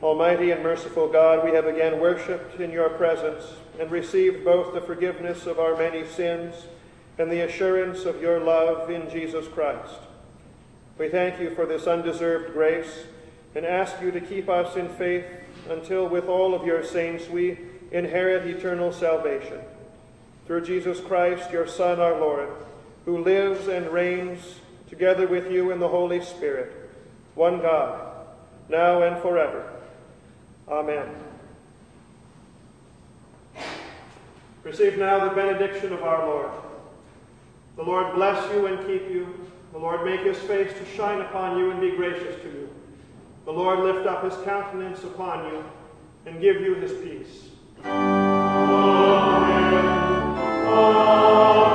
Almighty 0.01 0.51
and 0.51 0.61
merciful 0.61 1.07
God, 1.07 1.43
we 1.43 1.51
have 1.51 1.65
again 1.65 1.99
worshipped 1.99 2.59
in 2.59 2.71
your 2.71 2.89
presence 2.89 3.43
and 3.79 3.89
received 3.89 4.45
both 4.45 4.73
the 4.73 4.81
forgiveness 4.81 5.45
of 5.45 5.59
our 5.59 5.75
many 5.75 6.05
sins 6.05 6.53
and 7.17 7.31
the 7.31 7.41
assurance 7.41 8.05
of 8.05 8.21
your 8.21 8.39
love 8.39 8.89
in 8.89 9.09
Jesus 9.09 9.47
Christ. 9.47 9.95
We 10.97 11.09
thank 11.09 11.39
you 11.39 11.55
for 11.55 11.65
this 11.65 11.87
undeserved 11.87 12.53
grace 12.53 13.05
and 13.55 13.65
ask 13.65 14.01
you 14.01 14.11
to 14.11 14.21
keep 14.21 14.49
us 14.49 14.75
in 14.75 14.89
faith 14.89 15.25
until, 15.69 16.07
with 16.07 16.27
all 16.27 16.53
of 16.53 16.65
your 16.65 16.83
saints, 16.83 17.27
we 17.29 17.57
inherit 17.91 18.45
eternal 18.45 18.91
salvation. 18.91 19.59
Through 20.45 20.65
Jesus 20.65 20.99
Christ, 20.99 21.51
your 21.51 21.65
Son, 21.65 21.99
our 21.99 22.19
Lord, 22.19 22.49
who 23.05 23.17
lives 23.19 23.67
and 23.67 23.87
reigns 23.87 24.59
together 24.89 25.25
with 25.27 25.51
you 25.51 25.71
in 25.71 25.79
the 25.79 25.87
Holy 25.87 26.21
Spirit, 26.23 26.91
one 27.33 27.59
God, 27.61 28.27
now 28.69 29.01
and 29.01 29.19
forever. 29.21 29.71
Amen. 30.67 31.07
Receive 34.63 34.97
now 34.97 35.27
the 35.27 35.35
benediction 35.35 35.93
of 35.93 36.03
our 36.03 36.25
Lord. 36.25 36.49
The 37.75 37.83
Lord 37.83 38.15
bless 38.15 38.51
you 38.51 38.65
and 38.65 38.79
keep 38.87 39.09
you. 39.09 39.47
The 39.71 39.77
Lord 39.77 40.05
make 40.05 40.21
his 40.21 40.37
face 40.39 40.71
to 40.73 40.85
shine 40.95 41.21
upon 41.21 41.57
you 41.57 41.71
and 41.71 41.79
be 41.79 41.91
gracious 41.91 42.41
to 42.41 42.47
you. 42.47 42.64
The 43.45 43.51
Lord 43.51 43.79
lift 43.79 44.07
up 44.07 44.23
his 44.23 44.33
countenance 44.43 45.03
upon 45.03 45.45
you 45.51 45.63
and 46.25 46.41
give 46.41 46.61
you 46.61 46.73
his 46.75 46.91
peace. 46.93 47.49
Amen. 47.85 48.25
Amen. 50.67 51.74